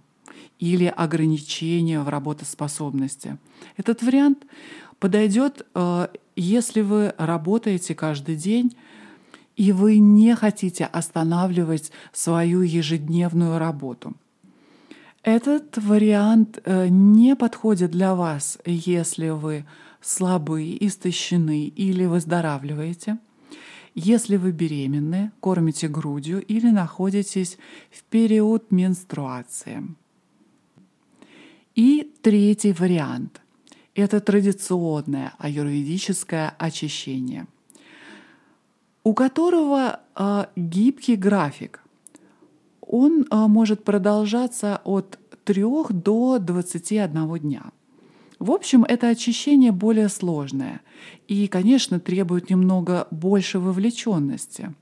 или 0.60 0.86
ограничение 0.86 2.00
в 2.00 2.08
работоспособности. 2.08 3.38
Этот 3.76 4.04
вариант 4.04 4.46
подойдет, 5.00 5.68
э, 5.76 6.08
если 6.38 6.80
вы 6.80 7.14
работаете 7.18 7.94
каждый 7.94 8.38
день 8.38 8.74
и 9.58 9.74
вы 9.74 9.98
не 10.00 10.34
хотите 10.34 10.86
останавливать 10.86 11.92
свою 12.14 12.62
ежедневную 12.62 13.60
работу. 13.60 14.14
Этот 15.24 15.78
вариант 15.78 16.60
э, 16.64 16.88
не 16.90 17.36
подходит 17.36 17.92
для 17.92 18.14
вас, 18.14 18.60
если 18.66 19.30
вы 19.30 19.66
слабы, 20.02 20.78
истощены 20.80 21.66
или 21.66 22.06
выздоравливаете– 22.06 23.18
если 23.96 24.38
вы 24.38 24.52
беременны, 24.52 25.32
кормите 25.40 25.88
грудью 25.88 26.42
или 26.44 26.70
находитесь 26.70 27.58
в 27.92 28.04
период 28.04 28.72
менструации. 28.72 29.84
И 31.76 32.12
третий 32.22 32.74
вариант– 32.74 33.42
это 33.96 34.20
традиционное 34.20 35.34
аюрведическое 35.38 36.56
очищение, 36.58 37.48
у 39.04 39.14
которого 39.14 40.00
э, 40.16 40.46
гибкий 40.56 41.16
график. 41.16 41.83
Он 42.94 43.26
э, 43.30 43.48
может 43.48 43.84
продолжаться 43.84 44.80
от 44.84 45.18
3 45.46 45.64
до 45.90 46.38
21 46.40 47.40
дня– 47.40 47.64
в 48.44 48.52
общем, 48.52 48.84
это 48.84 49.08
очищение 49.08 49.72
более 49.72 50.10
сложное 50.10 50.82
и, 51.30 51.48
конечно, 51.48 52.02
требует 52.02 52.50
немного 52.50 53.08
больше 53.10 53.58
вовлеченности. 53.58 54.74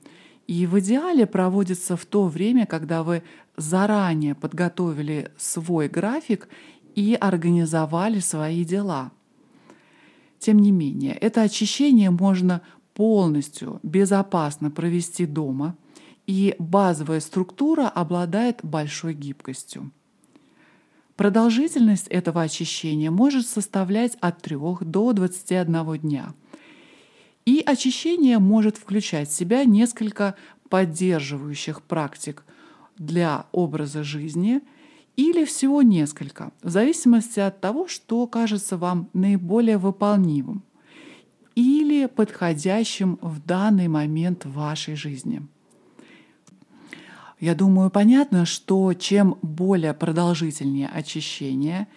И 0.48 0.66
в 0.66 0.80
идеале 0.80 1.26
проводится 1.26 1.96
в 1.96 2.04
то 2.04 2.26
время, 2.26 2.66
когда 2.66 3.04
вы 3.04 3.22
заранее 3.56 4.34
подготовили 4.34 5.30
свой 5.36 5.86
график 5.86 6.48
и 6.96 7.14
организовали 7.14 8.18
свои 8.18 8.64
дела. 8.64 9.12
Тем 10.40 10.58
не 10.58 10.72
менее, 10.72 11.14
это 11.14 11.42
очищение 11.42 12.10
можно 12.10 12.62
полностью 12.94 13.78
безопасно 13.84 14.72
провести 14.72 15.24
дома, 15.24 15.76
и 16.26 16.54
базовая 16.58 17.20
структура 17.20 17.88
обладает 17.88 18.60
большой 18.62 19.14
гибкостью. 19.14 19.90
Продолжительность 21.16 22.08
этого 22.08 22.42
очищения 22.42 23.10
может 23.10 23.46
составлять 23.46 24.16
от 24.20 24.40
3 24.40 24.56
до 24.80 25.12
21 25.12 25.98
дня. 25.98 26.34
И 27.44 27.62
очищение 27.64 28.38
может 28.38 28.76
включать 28.76 29.28
в 29.28 29.32
себя 29.32 29.64
несколько 29.64 30.36
поддерживающих 30.68 31.82
практик 31.82 32.44
для 32.96 33.46
образа 33.52 34.04
жизни 34.04 34.62
или 35.16 35.44
всего 35.44 35.82
несколько, 35.82 36.52
в 36.62 36.70
зависимости 36.70 37.40
от 37.40 37.60
того, 37.60 37.88
что 37.88 38.26
кажется 38.26 38.76
вам 38.76 39.10
наиболее 39.12 39.76
выполнимым 39.76 40.62
или 41.54 42.06
подходящим 42.06 43.18
в 43.20 43.44
данный 43.44 43.88
момент 43.88 44.46
вашей 44.46 44.94
жизни. 44.94 45.42
Я 47.42 47.56
думаю, 47.56 47.90
понятно, 47.90 48.46
что 48.46 48.94
чем 48.94 49.36
более 49.42 49.94
продолжительнее 49.94 50.86
очищение, 50.86 51.88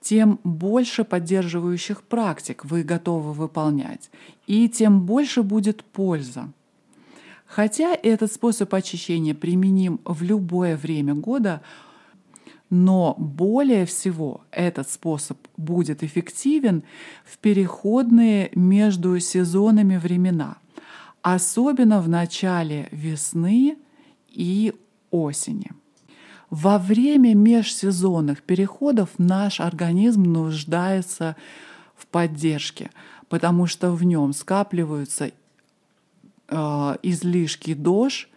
тем 0.00 0.38
больше 0.44 1.02
поддерживающих 1.02 2.04
практик 2.04 2.64
вы 2.64 2.84
готовы 2.84 3.32
выполнять, 3.32 4.10
и 4.46 4.68
тем 4.68 5.00
больше 5.00 5.42
будет 5.42 5.82
польза. 5.82 6.52
Хотя 7.46 7.96
этот 8.00 8.32
способ 8.32 8.72
очищения 8.72 9.34
применим 9.34 9.98
в 10.04 10.22
любое 10.22 10.76
время 10.76 11.14
года, 11.14 11.62
Но 12.68 13.14
более 13.18 13.86
всего 13.86 14.40
этот 14.50 14.90
способ 14.90 15.38
будет 15.56 16.02
эффективен 16.02 16.82
в 17.24 17.38
переходные 17.38 18.50
между 18.54 19.18
сезонами 19.20 19.96
времена, 19.96 20.58
особенно 21.22 22.00
в 22.00 22.08
начале 22.08 22.88
весны 22.90 23.76
и 24.36 24.74
осени. 25.10 25.72
Во 26.50 26.78
время 26.78 27.34
межсезонных 27.34 28.42
переходов 28.42 29.10
наш 29.18 29.58
организм 29.60 30.22
нуждается 30.22 31.34
в 31.96 32.06
поддержке, 32.06 32.90
потому 33.28 33.66
что 33.66 33.90
в 33.90 34.04
нем 34.04 34.32
скапливаются 34.32 35.32
э, 36.48 36.96
излишки 37.02 37.74
дож, 37.74 38.28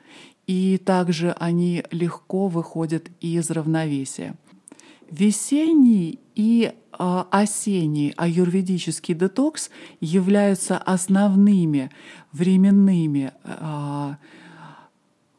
и 0.48 0.82
также 0.84 1.34
они 1.34 1.84
легко 1.92 2.48
выходят 2.48 3.10
из 3.22 3.52
равновесия. 3.52 4.34
Весенний 5.12 6.20
и 6.34 6.72
э, 6.74 7.24
осенний 7.30 8.14
аюрведический 8.18 9.14
детокс 9.14 9.70
являются 10.02 10.80
основными 10.80 11.92
временными 12.32 13.34
э, 13.44 14.16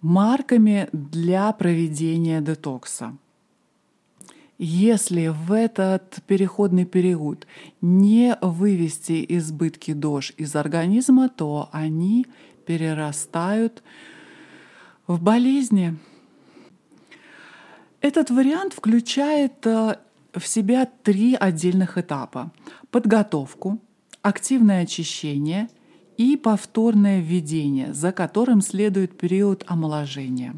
марками 0.01 0.89
для 0.93 1.53
проведения 1.53 2.41
детокса. 2.41 3.17
Если 4.59 5.29
в 5.29 5.53
этот 5.53 6.19
переходный 6.27 6.85
период 6.85 7.47
не 7.81 8.37
вывести 8.43 9.25
избытки 9.37 9.95
дож 9.95 10.35
из 10.37 10.55
организма, 10.55 11.31
то 11.31 11.71
они 11.73 12.27
перерастают 12.67 13.83
в 15.07 15.23
болезни. 15.23 15.97
Этот 18.03 18.31
вариант 18.31 18.75
включает 18.75 19.67
э, 19.67 19.97
в 20.35 20.47
себя 20.47 20.87
три 21.03 21.35
отдельных 21.35 21.97
этапа. 21.97 22.53
Подготовку, 22.91 23.79
активное 24.23 24.83
очищение– 24.83 25.69
и 26.21 26.37
повторное 26.37 27.23
введение, 27.23 27.95
за 27.95 28.13
которым 28.13 28.61
следует 28.61 29.17
период 29.17 29.65
омоложения. 29.67 30.55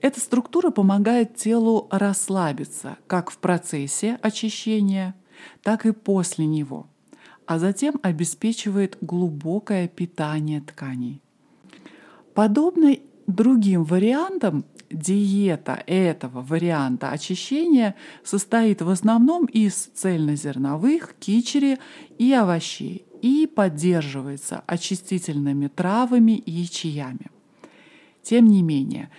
Эта 0.00 0.20
структура 0.20 0.70
помогает 0.70 1.34
телу 1.34 1.88
расслабиться 1.90 2.96
как 3.08 3.30
в 3.30 3.38
процессе 3.38 4.20
очищения, 4.22 5.16
так 5.64 5.84
и 5.84 5.90
после 5.90 6.46
него, 6.46 6.86
а 7.44 7.58
затем 7.58 7.98
обеспечивает 8.02 8.96
глубокое 9.00 9.88
питание 9.88 10.60
тканей. 10.60 11.20
Подобно 12.32 12.94
другим 13.26 13.82
вариантам, 13.82 14.64
диета 14.92 15.82
этого 15.88 16.40
варианта 16.40 17.10
очищения 17.10 17.96
состоит 18.22 18.80
в 18.80 18.90
основном 18.90 19.46
из 19.46 19.74
цельнозерновых, 19.74 21.16
кичери 21.18 21.80
и 22.16 22.32
овощей 22.32 23.07
и 23.22 23.46
поддерживается 23.46 24.62
очистительными 24.66 25.68
травами 25.68 26.32
и 26.32 26.64
чаями. 26.68 27.30
Тем 28.22 28.46
не 28.46 28.62
менее, 28.62 29.10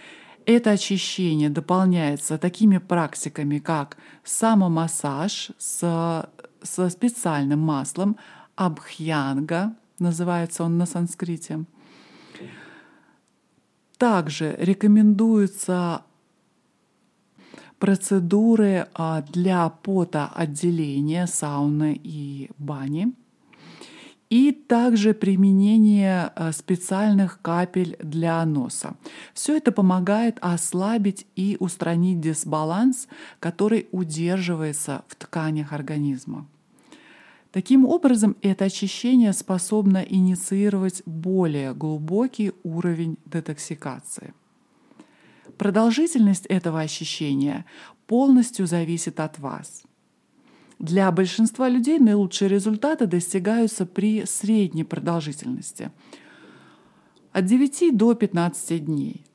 это 0.45 0.71
очищение 0.71 1.49
дополняется 1.49 2.37
такими 2.37 2.77
практиками, 2.77 3.59
как 3.59 3.97
самомассаж 4.23 5.51
с, 5.57 6.29
со 6.61 6.89
специальным 6.89 7.59
маслом 7.59 8.17
абхьянга, 8.55 9.75
называется 9.99 10.63
он 10.63 10.77
на 10.77 10.85
санскрите. 10.85 11.65
Также 13.97 14.55
рекомендуются 14.59 16.03
процедуры 17.79 18.87
а, 18.93 19.21
для 19.21 19.69
потоотделения, 19.69 21.27
сауны 21.27 21.99
и 22.01 22.49
бани– 22.57 23.13
и 24.29 24.51
также 24.51 25.13
применение 25.13 26.31
э, 26.35 26.51
специальных 26.51 27.41
капель 27.41 27.97
для 27.99 28.45
носа. 28.45 28.95
Все 29.33 29.57
это 29.57 29.71
помогает 29.71 30.37
ослабить 30.41 31.25
и 31.35 31.57
устранить 31.59 32.21
дисбаланс, 32.21 33.07
который 33.39 33.87
удерживается 33.91 35.03
в 35.07 35.15
тканях 35.15 35.73
организма. 35.73 36.47
Таким 37.51 37.85
образом, 37.85 38.35
это 38.43 38.65
очищение 38.65 39.33
способно 39.33 40.05
инициировать 40.07 41.01
более 41.07 41.73
глубокий 41.73 42.51
уровень 42.61 43.17
детоксикации. 43.25 44.35
Продолжительность 45.57 46.45
этого 46.45 46.79
ощущения 46.79 47.65
полностью 48.05 48.67
зависит 48.67 49.19
от 49.19 49.39
вас– 49.39 49.83
для 50.79 51.11
большинства 51.11 51.67
людей 51.67 51.99
наилучшие 51.99 52.47
результаты 52.47 53.05
достигаются 53.05 53.85
при 53.85 54.25
средней 54.25 54.85
продолжительности 54.85 55.91
от 57.33 57.45
9 57.45 57.95
до 57.95 58.13
15 58.15 58.85
дней. 58.85 59.25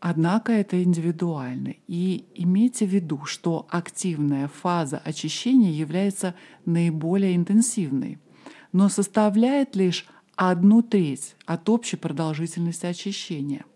Однако 0.00 0.52
это 0.52 0.82
индивидуально. 0.82 1.74
И 1.86 2.24
имейте 2.34 2.86
в 2.86 2.88
виду, 2.88 3.26
что 3.26 3.66
активная 3.68 4.48
фаза 4.48 4.96
очищения 4.96 5.70
является 5.70 6.34
наиболее 6.64 7.36
интенсивной, 7.36 8.18
но 8.72 8.88
составляет 8.88 9.76
лишь 9.76 10.06
одну 10.34 10.80
треть 10.80 11.36
от 11.44 11.68
общей 11.68 11.98
продолжительности 11.98 12.86
очищения. 12.86 13.66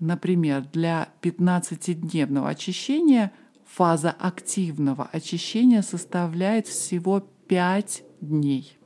Например, 0.00 0.66
для 0.72 1.10
15-дневного 1.22 2.48
очищения– 2.48 3.30
фаза 3.78 4.10
активного 4.10 5.08
очищения 5.12 5.82
составляет 5.82 6.66
всего 6.66 7.20
5 7.46 8.02
дней. 8.20 8.76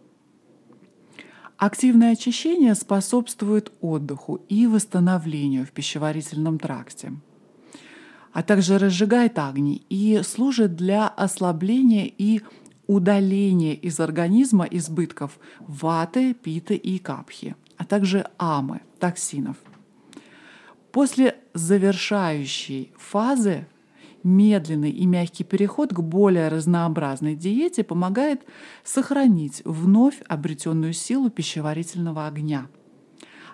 Активное 1.57 2.13
очищение 2.13 2.75
способствует 2.75 3.73
отдыху 3.81 4.45
и 4.51 4.67
восстановлению 4.67 5.65
в 5.65 5.71
пищеварительном 5.71 6.59
тракте, 6.59 7.15
а 8.35 8.43
также 8.43 8.77
разжигает 8.77 9.39
огни 9.39 9.83
и 9.89 10.21
служит 10.23 10.77
для 10.77 11.09
ослабления 11.09 12.05
и 12.05 12.43
удаления 12.87 13.73
из 13.73 13.99
организма 13.99 14.67
избытков 14.67 15.39
ваты, 15.61 16.35
питы 16.35 16.75
и 16.75 16.99
капхи, 16.99 17.57
а 17.79 17.87
также 17.87 18.27
амы, 18.37 18.83
токсинов. 19.01 19.57
После 20.91 21.39
завершающей 21.55 22.93
фазы 22.99 23.67
медленный 24.25 24.91
и 24.91 25.07
мягкий 25.07 25.45
переход 25.45 25.93
к 25.93 26.01
более 26.01 26.49
разнообразной 26.49 27.35
диете 27.35 27.85
помогает 27.85 28.43
сохранить 28.85 29.63
вновь 29.65 30.21
обретенную 30.29 30.93
силу 30.93 31.31
пищеварительного 31.31 32.27
огня, 32.27 32.69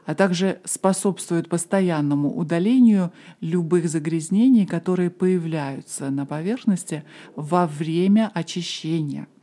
а 0.06 0.14
также 0.14 0.60
способствует 0.64 1.48
постоянному 1.48 2.36
удалению 2.36 3.12
любых 3.40 3.88
загрязнений, 3.88 4.66
которые 4.66 5.10
появляются 5.10 6.10
на 6.10 6.26
поверхности 6.26 7.04
во 7.36 7.66
время 7.66 8.30
очищения– 8.34 9.26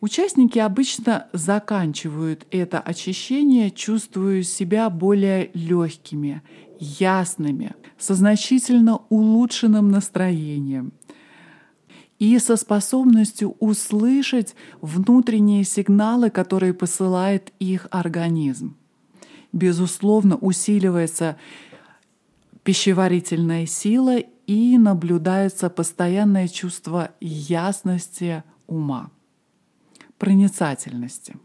Участники 0.00 0.58
обычно 0.58 1.26
заканчивают 1.32 2.46
это 2.50 2.80
очищение, 2.80 3.70
чувствуя 3.70 4.42
себя 4.42 4.90
более 4.90 5.50
легкими, 5.54 6.42
ясными, 6.78 7.74
со 7.98 8.14
значительно 8.14 9.00
улучшенным 9.08 9.90
настроением 9.90 10.92
и 12.18 12.38
со 12.38 12.56
способностью 12.56 13.56
услышать 13.60 14.54
внутренние 14.80 15.64
сигналы, 15.64 16.30
которые 16.30 16.74
посылает 16.74 17.52
их 17.58 17.88
организм. 17.90 18.76
Безусловно, 19.52 20.36
усиливается 20.36 21.36
пищеварительная 22.62 23.66
сила 23.66 24.18
и 24.18 24.78
наблюдается 24.78 25.70
постоянное 25.70 26.48
чувство 26.48 27.10
ясности 27.20 28.42
ума 28.66 29.10
проницательности. 30.18 31.36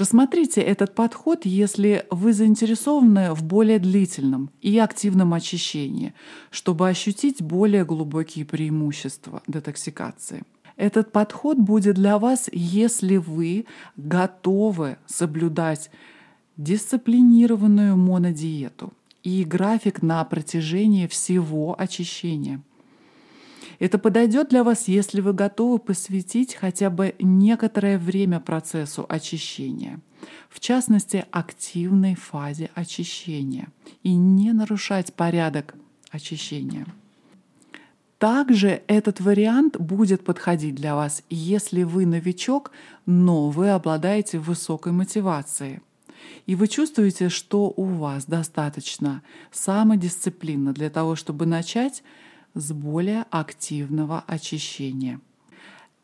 Рассмотрите 0.00 0.62
этот 0.62 0.94
подход, 0.94 1.44
если 1.44 2.06
вы 2.08 2.32
заинтересованы 2.32 3.34
в 3.34 3.44
более 3.44 3.78
длительном 3.78 4.48
и 4.62 4.78
активном 4.78 5.34
очищении, 5.34 6.14
чтобы 6.50 6.88
ощутить 6.88 7.42
более 7.42 7.84
глубокие 7.84 8.46
преимущества 8.46 9.42
детоксикации. 9.46 10.42
Этот 10.76 11.12
подход 11.12 11.58
будет 11.58 11.96
для 11.96 12.18
вас, 12.18 12.48
если 12.50 13.18
вы 13.18 13.66
готовы 13.98 14.96
соблюдать 15.04 15.90
дисциплинированную 16.56 17.94
монодиету 17.94 18.94
и 19.22 19.44
график 19.44 20.00
на 20.00 20.24
протяжении 20.24 21.08
всего 21.08 21.78
очищения– 21.78 22.62
это 23.80 23.98
подойдет 23.98 24.50
для 24.50 24.62
вас, 24.62 24.88
если 24.88 25.20
вы 25.20 25.32
готовы 25.32 25.78
посвятить 25.78 26.54
хотя 26.54 26.90
бы 26.90 27.14
некоторое 27.18 27.98
время 27.98 28.38
процессу 28.38 29.06
очищения, 29.08 30.00
в 30.50 30.60
частности, 30.60 31.24
активной 31.30 32.14
фазе 32.14 32.70
очищения, 32.74 33.68
и 34.02 34.14
не 34.14 34.52
нарушать 34.52 35.14
порядок 35.14 35.74
очищения. 36.10 36.86
Также 38.18 38.82
этот 38.86 39.18
вариант 39.20 39.78
будет 39.78 40.24
подходить 40.24 40.74
для 40.74 40.94
вас, 40.94 41.22
если 41.30 41.82
вы 41.82 42.04
новичок, 42.04 42.72
но 43.06 43.48
вы 43.48 43.70
обладаете 43.70 44.38
высокой 44.38 44.92
мотивацией. 44.92 45.80
И 46.44 46.54
вы 46.54 46.68
чувствуете, 46.68 47.30
что 47.30 47.72
у 47.74 47.84
вас 47.84 48.26
достаточно 48.26 49.22
самодисциплины 49.50 50.74
для 50.74 50.90
того, 50.90 51.16
чтобы 51.16 51.46
начать 51.46 52.02
с 52.54 52.72
более 52.72 53.24
активного 53.30 54.24
очищения. 54.26 55.20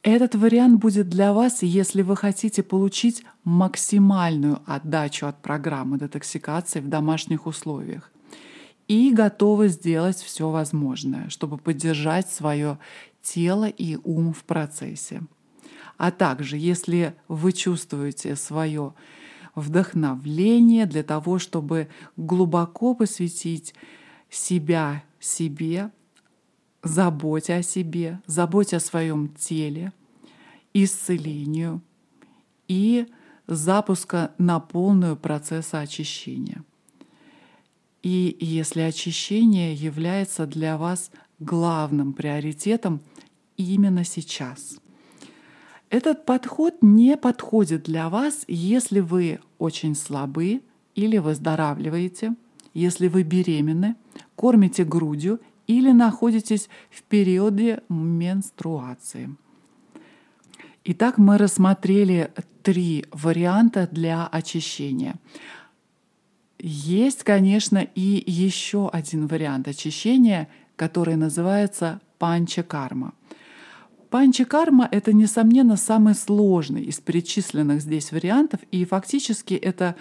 Этот 0.02 0.36
вариант 0.36 0.78
будет 0.78 1.08
для 1.08 1.32
вас, 1.32 1.62
если 1.62 2.02
вы 2.02 2.16
хотите 2.16 2.62
получить 2.62 3.24
максимальную 3.42 4.60
отдачу 4.64 5.26
от 5.26 5.42
программы 5.42 5.98
детоксикации 5.98 6.80
в 6.80 6.88
домашних 6.88 7.46
условиях 7.46 8.12
и 8.86 9.12
готовы 9.12 9.68
сделать 9.68 10.18
все 10.18 10.48
возможное, 10.48 11.28
чтобы 11.28 11.58
поддержать 11.58 12.30
свое 12.30 12.78
тело 13.20 13.68
и 13.68 13.98
ум 14.04 14.32
в 14.32 14.44
процессе. 14.44 15.22
А 15.96 16.12
также, 16.12 16.56
если 16.56 17.16
вы 17.26 17.52
чувствуете 17.52 18.36
свое 18.36 18.94
вдохновление 19.56 20.86
для 20.86 21.02
того, 21.02 21.38
чтобы 21.38 21.88
глубоко 22.16 22.94
посвятить 22.94 23.74
себя 24.30 25.02
себе, 25.18 25.90
заботе 26.86 27.54
о 27.54 27.62
себе, 27.62 28.20
заботе 28.26 28.76
о 28.76 28.80
своем 28.80 29.28
теле, 29.28 29.92
исцелению 30.74 31.80
и 32.68 33.06
запуска 33.46 34.32
на 34.38 34.60
полную 34.60 35.16
процесса 35.16 35.80
очищения– 35.80 36.64
и 38.06 38.36
если 38.38 38.82
очищение 38.82 39.74
является 39.74 40.46
для 40.46 40.78
вас 40.78 41.10
главным 41.40 42.12
приоритетом 42.12 43.00
именно 43.56 44.04
сейчас. 44.04 44.78
Этот 45.90 46.24
подход 46.24 46.76
не 46.82 47.16
подходит 47.16 47.82
для 47.82 48.08
вас, 48.08 48.44
если 48.46 49.00
вы 49.00 49.40
очень 49.58 49.96
слабы 49.96 50.62
или 50.94 51.18
выздоравливаете, 51.18 52.36
если 52.74 53.08
вы 53.08 53.24
беременны, 53.24 53.96
кормите 54.36 54.84
грудью 54.84 55.40
или 55.66 55.90
находитесь 55.92 56.68
в 56.90 57.02
периоде 57.02 57.82
менструации. 57.88 59.34
Итак, 60.84 61.18
мы 61.18 61.36
рассмотрели 61.36 62.30
три 62.62 63.06
варианта 63.10 63.88
для 63.90 64.26
очищения. 64.26 65.16
Есть, 66.58 67.22
конечно, 67.24 67.78
и 67.78 68.22
еще 68.30 68.88
один 68.88 69.26
вариант 69.26 69.68
очищения, 69.68 70.48
который 70.76 71.16
называется 71.16 72.00
панчакарма. 72.18 73.12
Панчакарма— 74.10 74.88
это, 74.92 75.12
несомненно, 75.12 75.76
самый 75.76 76.14
сложный 76.14 76.82
из 76.84 77.00
перечисленных 77.00 77.82
здесь 77.82 78.12
вариантов, 78.12 78.60
и 78.70 78.84
фактически 78.84 79.54
это 79.54 79.96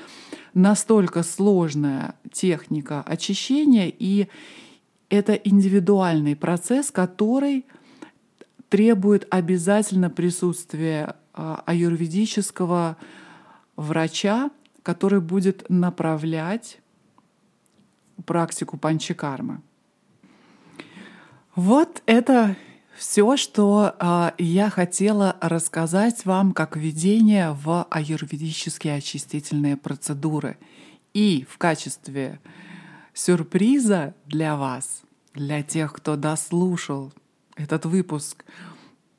настолько 0.53 1.23
сложная 1.23 2.15
техника 2.31 3.01
очищения, 3.01 3.91
и 3.97 4.27
это 5.15 5.33
индивидуальный 5.33 6.35
процесс, 6.35 6.91
который 6.91 7.65
требует 8.69 9.27
обязательно 9.29 10.09
присутствия 10.09 11.15
а, 11.33 11.63
аюрведического 11.65 12.97
врача, 13.75 14.51
который 14.83 15.21
будет 15.21 15.69
направлять 15.69 16.79
практику 18.25 18.77
панчикармы. 18.77 19.61
Вот 21.55 22.01
это 22.05 22.55
все, 22.97 23.37
что 23.37 23.95
э, 23.99 24.31
я 24.37 24.69
хотела 24.69 25.37
рассказать 25.41 26.25
вам 26.25 26.53
как 26.53 26.77
введение 26.77 27.51
в 27.51 27.87
аюрведические 27.89 28.95
очистительные 28.95 29.77
процедуры. 29.77 30.57
И 31.13 31.45
в 31.49 31.57
качестве 31.57 32.39
сюрприза 33.13 34.13
для 34.25 34.55
вас, 34.55 35.01
для 35.35 35.61
тех, 35.63 35.93
кто 35.93 36.15
дослушал 36.15 37.13
этот 37.55 37.85
выпуск 37.85 38.45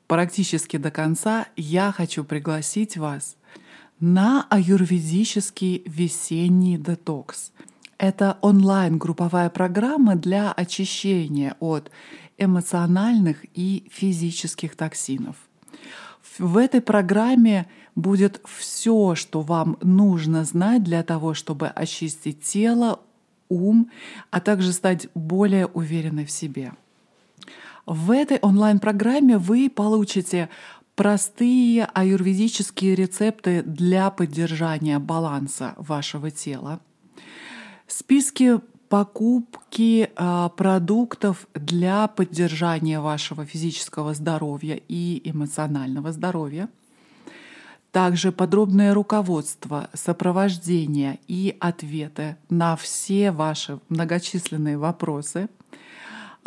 практически 0.07 0.77
до 0.77 0.91
конца, 0.91 1.47
я 1.55 1.91
хочу 1.91 2.23
пригласить 2.23 2.97
вас 2.97 3.37
на 3.99 4.45
аюрведический 4.49 5.83
весенний 5.85 6.77
детокс. 6.77 7.51
Это 7.97 8.37
онлайн-групповая 8.41 9.49
программа 9.49 10.15
для 10.15 10.51
очищения 10.51 11.55
от 11.59 11.89
эмоциональных 12.37 13.45
и 13.55 13.87
физических 13.91 14.75
токсинов. 14.75 15.35
В 16.37 16.57
этой 16.57 16.81
программе 16.81 17.67
будет 17.95 18.39
все, 18.45 19.15
что 19.15 19.41
вам 19.41 19.77
нужно 19.81 20.43
знать 20.43 20.83
для 20.83 21.01
того, 21.01 21.33
чтобы 21.33 21.67
очистить 21.67 22.41
тело, 22.43 22.99
ум, 23.49 23.91
а 24.31 24.39
также 24.39 24.73
стать 24.73 25.07
более 25.13 25.67
уверенной 25.67 26.25
в 26.25 26.31
себе. 26.31 26.73
В 27.85 28.11
этой 28.11 28.37
онлайн-программе 28.39 29.37
вы 29.37 29.69
получите 29.69 30.49
простые 30.95 31.85
аюрведические 31.85 32.95
рецепты 32.95 33.61
для 33.63 34.09
поддержания 34.09 34.99
баланса 34.99 35.75
вашего 35.77 36.31
тела, 36.31 36.81
списки 37.87 38.59
покупки 38.89 40.09
э, 40.15 40.49
продуктов 40.55 41.47
для 41.53 42.07
поддержания 42.07 42.99
вашего 42.99 43.45
физического 43.45 44.13
здоровья 44.13 44.79
и 44.87 45.21
эмоционального 45.29 46.11
здоровья, 46.11 46.69
также 47.91 48.31
подробное 48.31 48.93
руководство, 48.93 49.89
сопровождение 49.93 51.19
и 51.27 51.55
ответы 51.59 52.37
на 52.49 52.75
все 52.75 53.31
ваши 53.31 53.79
многочисленные 53.89 54.77
вопросы– 54.77 55.49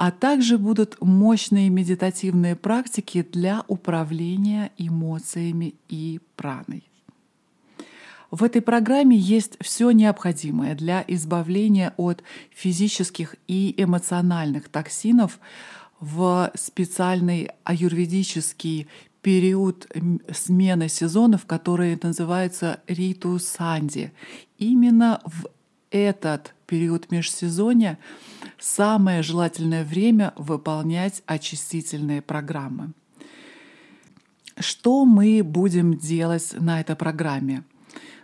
а 0.01 0.11
также 0.11 0.57
будут 0.57 0.97
мощные 1.03 1.69
медитативные 1.69 2.57
практики 2.57 3.21
для 3.23 3.65
управления 3.69 4.73
эмоциями 4.79 5.75
и 5.91 6.21
праной. 6.37 6.85
В 8.31 8.43
этой 8.43 8.63
программе 8.63 9.15
есть 9.15 9.59
все 9.61 9.91
необходимое 9.91 10.75
для 10.75 11.05
избавления 11.07 11.93
от 11.99 12.23
физических 12.51 13.37
и 13.47 13.75
эмоциональных 13.77 14.71
токсинов 14.71 15.39
в 16.01 16.51
специальный 16.55 17.51
аюрведический 17.65 18.89
период 19.23 19.87
смены 20.33 20.89
сезонов, 20.89 21.47
который 21.47 21.99
называется 22.03 22.81
Риту 22.87 23.39
Санди. 23.39 24.13
Именно 24.59 25.21
в 25.25 25.49
этот 25.91 26.55
период 26.67 27.11
межсезонья 27.11 27.99
самое 28.59 29.23
желательное 29.23 29.85
время 29.85 30.33
выполнять 30.37 31.23
очистительные 31.27 32.23
программы. 32.23 32.93
Что 34.59 35.05
мы 35.05 35.43
будем 35.43 35.97
делать 35.97 36.55
на 36.59 36.81
этой 36.81 36.97
программе? 36.97 37.65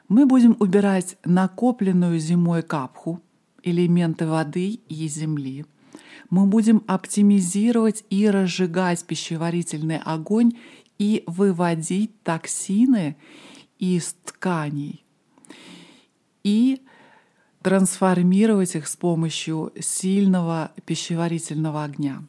Мы 0.09 0.27
будем 0.27 0.57
убирать 0.61 1.17
накопленную 1.25 2.19
зимой 2.21 2.63
капху, 2.63 3.21
элементы 3.63 4.27
воды 4.27 4.81
и 4.89 5.09
земли. 5.09 5.65
Мы 6.31 6.47
будем 6.47 6.83
оптимизировать 6.87 8.05
и 8.11 8.29
разжигать 8.29 9.05
пищеварительный 9.05 9.99
огонь 9.99 10.53
и 10.99 11.23
выводить 11.27 12.23
токсины 12.23 13.17
из 13.79 14.15
тканей. 14.25 15.05
И 16.43 16.83
трансформировать 17.63 18.77
их 18.77 18.87
с 18.87 18.97
помощью 18.97 19.73
сильного 19.81 20.73
пищеварительного 20.85 21.85
огня. 21.85 22.23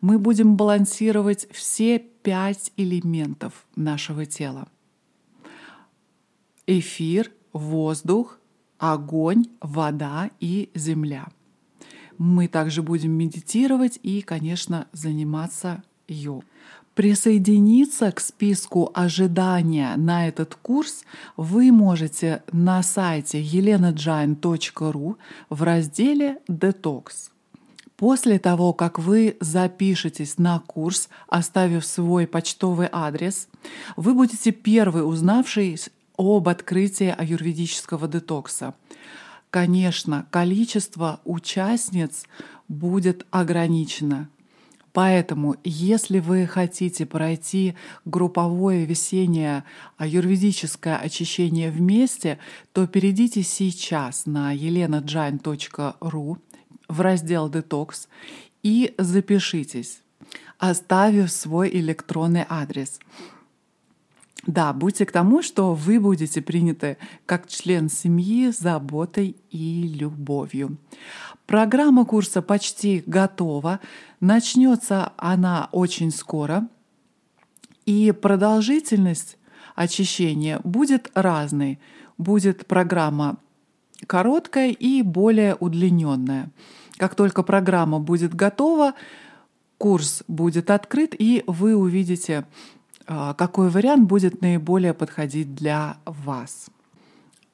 Мы 0.00 0.18
будем 0.18 0.56
балансировать 0.56 1.46
все 1.52 1.98
пять 1.98 2.72
элементов 2.76 3.66
нашего 3.76 4.24
тела. 4.26 4.68
Эфир, 6.66 7.30
воздух, 7.52 8.38
огонь, 8.78 9.44
вода 9.60 10.30
и 10.40 10.70
земля. 10.74 11.28
Мы 12.16 12.48
также 12.48 12.82
будем 12.82 13.12
медитировать 13.12 13.98
и, 14.02 14.22
конечно, 14.22 14.88
заниматься 14.92 15.82
йогой. 16.08 16.48
Присоединиться 16.94 18.12
к 18.12 18.20
списку 18.20 18.92
ожидания 18.94 19.96
на 19.96 20.28
этот 20.28 20.54
курс 20.54 21.04
вы 21.36 21.72
можете 21.72 22.44
на 22.52 22.84
сайте 22.84 23.42
elenajain.ru 23.42 25.16
в 25.50 25.62
разделе 25.62 26.38
«Детокс». 26.46 27.30
После 27.96 28.38
того, 28.38 28.72
как 28.72 28.98
вы 28.98 29.36
запишетесь 29.40 30.38
на 30.38 30.60
курс, 30.60 31.08
оставив 31.28 31.84
свой 31.84 32.28
почтовый 32.28 32.88
адрес, 32.92 33.48
вы 33.96 34.14
будете 34.14 34.52
первый 34.52 35.08
узнавший 35.08 35.80
об 36.16 36.48
открытии 36.48 37.14
аюрведического 37.16 38.06
детокса. 38.06 38.74
конечно, 39.50 40.26
количество 40.30 41.20
участниц 41.24 42.24
будет 42.68 43.24
ограничено. 43.30 44.28
Поэтому, 44.94 45.56
если 45.64 46.20
вы 46.20 46.46
хотите 46.46 47.04
пройти 47.04 47.74
групповое 48.04 48.86
весеннее 48.86 49.64
аюрведическое 49.96 50.96
очищение 50.96 51.72
вместе, 51.72 52.38
то 52.72 52.86
перейдите 52.86 53.42
сейчас 53.42 54.24
на 54.24 54.54
elenajain.ru 54.54 56.38
в 56.86 57.00
раздел 57.00 57.50
«Детокс» 57.50 58.06
и 58.62 58.94
запишитесь, 58.96 60.00
оставив 60.58 61.32
свой 61.32 61.70
электронный 61.70 62.46
адрес. 62.48 63.00
Да, 64.46 64.72
будьте 64.72 65.06
к 65.06 65.12
тому, 65.12 65.42
что 65.42 65.74
вы 65.74 65.98
будете 65.98 66.42
приняты 66.42 66.98
как 67.24 67.46
член 67.48 67.88
семьи 67.88 68.50
заботой 68.50 69.36
и 69.50 69.88
любовью. 69.88 70.76
Программа 71.46 72.04
курса 72.04 72.42
почти 72.42 73.02
готова. 73.06 73.80
Начнется 74.20 75.12
она 75.16 75.68
очень 75.72 76.10
скоро. 76.10 76.68
И 77.86 78.12
продолжительность 78.12 79.38
очищения 79.74 80.60
будет 80.64 81.10
разной. 81.14 81.78
Будет 82.18 82.66
программа 82.66 83.38
короткая 84.06 84.70
и 84.70 85.02
более 85.02 85.54
удлиненная. 85.54 86.50
Как 86.96 87.14
только 87.14 87.42
программа 87.42 87.98
будет 87.98 88.34
готова, 88.34 88.94
курс 89.78 90.22
будет 90.28 90.70
открыт, 90.70 91.14
и 91.18 91.42
вы 91.46 91.76
увидите, 91.76 92.46
какой 93.06 93.68
вариант 93.68 94.08
будет 94.08 94.40
наиболее 94.40 94.94
подходить 94.94 95.54
для 95.54 95.98
вас. 96.04 96.70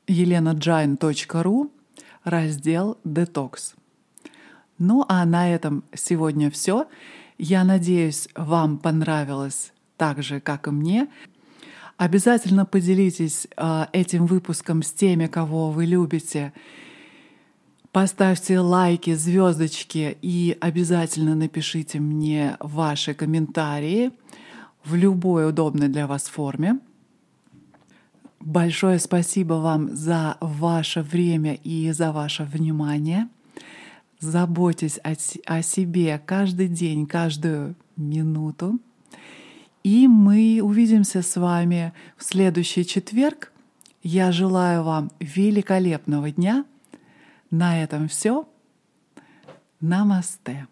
elenajain.ru, 0.07 1.71
раздел 2.25 2.99
«Детокс». 3.05 3.75
Ну 4.79 5.05
а 5.09 5.25
на 5.27 5.55
этом 5.55 5.85
сегодня 5.95 6.51
все. 6.51 6.87
Я 7.37 7.65
надеюсь, 7.65 8.29
вам 8.35 8.79
понравилось 8.79 9.73
так 9.97 10.23
же, 10.23 10.41
как 10.41 10.69
и 10.69 10.71
мне. 10.71 11.09
Обязательно 11.99 12.65
поделитесь 12.65 13.47
э, 13.59 13.87
этим 13.93 14.25
выпуском 14.25 14.83
с 14.83 14.91
теми, 14.91 15.27
кого 15.27 15.71
вы 15.71 15.85
любите. 15.85 16.55
Поставьте 17.93 18.59
лайки, 18.59 19.13
звездочки 19.13 20.17
и 20.23 20.57
обязательно 20.61 21.35
напишите 21.35 22.01
мне 22.01 22.57
ваши 22.61 23.13
комментарии 23.13 24.13
в 24.85 24.95
любой 24.95 25.49
удобной 25.49 25.89
для 25.89 26.07
вас 26.07 26.25
форме. 26.25 26.79
Большое 28.41 28.99
спасибо 28.99 29.55
вам 29.55 29.95
за 29.95 30.39
ваше 30.41 31.03
время 31.03 31.55
и 31.55 31.91
за 31.93 32.11
ваше 32.11 32.45
внимание. 32.45 33.29
Заботьтесь 34.19 34.99
о, 35.05 35.15
о 35.47 35.63
себе 35.63 36.21
каждый 36.25 36.69
день, 36.69 37.07
каждую 37.07 37.75
минуту. 37.97 38.79
И 39.83 40.09
мы 40.09 40.61
увидимся 40.63 41.23
с 41.23 41.37
вами 41.37 41.93
в 42.17 42.25
следующий 42.25 42.87
четверг. 42.87 43.53
Я 44.03 44.33
желаю 44.33 44.85
вам 44.85 45.11
великолепного 45.21 46.31
дня. 46.31 46.65
На 47.51 47.83
этом 47.83 48.09
все. 48.09 48.49
Намасте. 49.81 50.67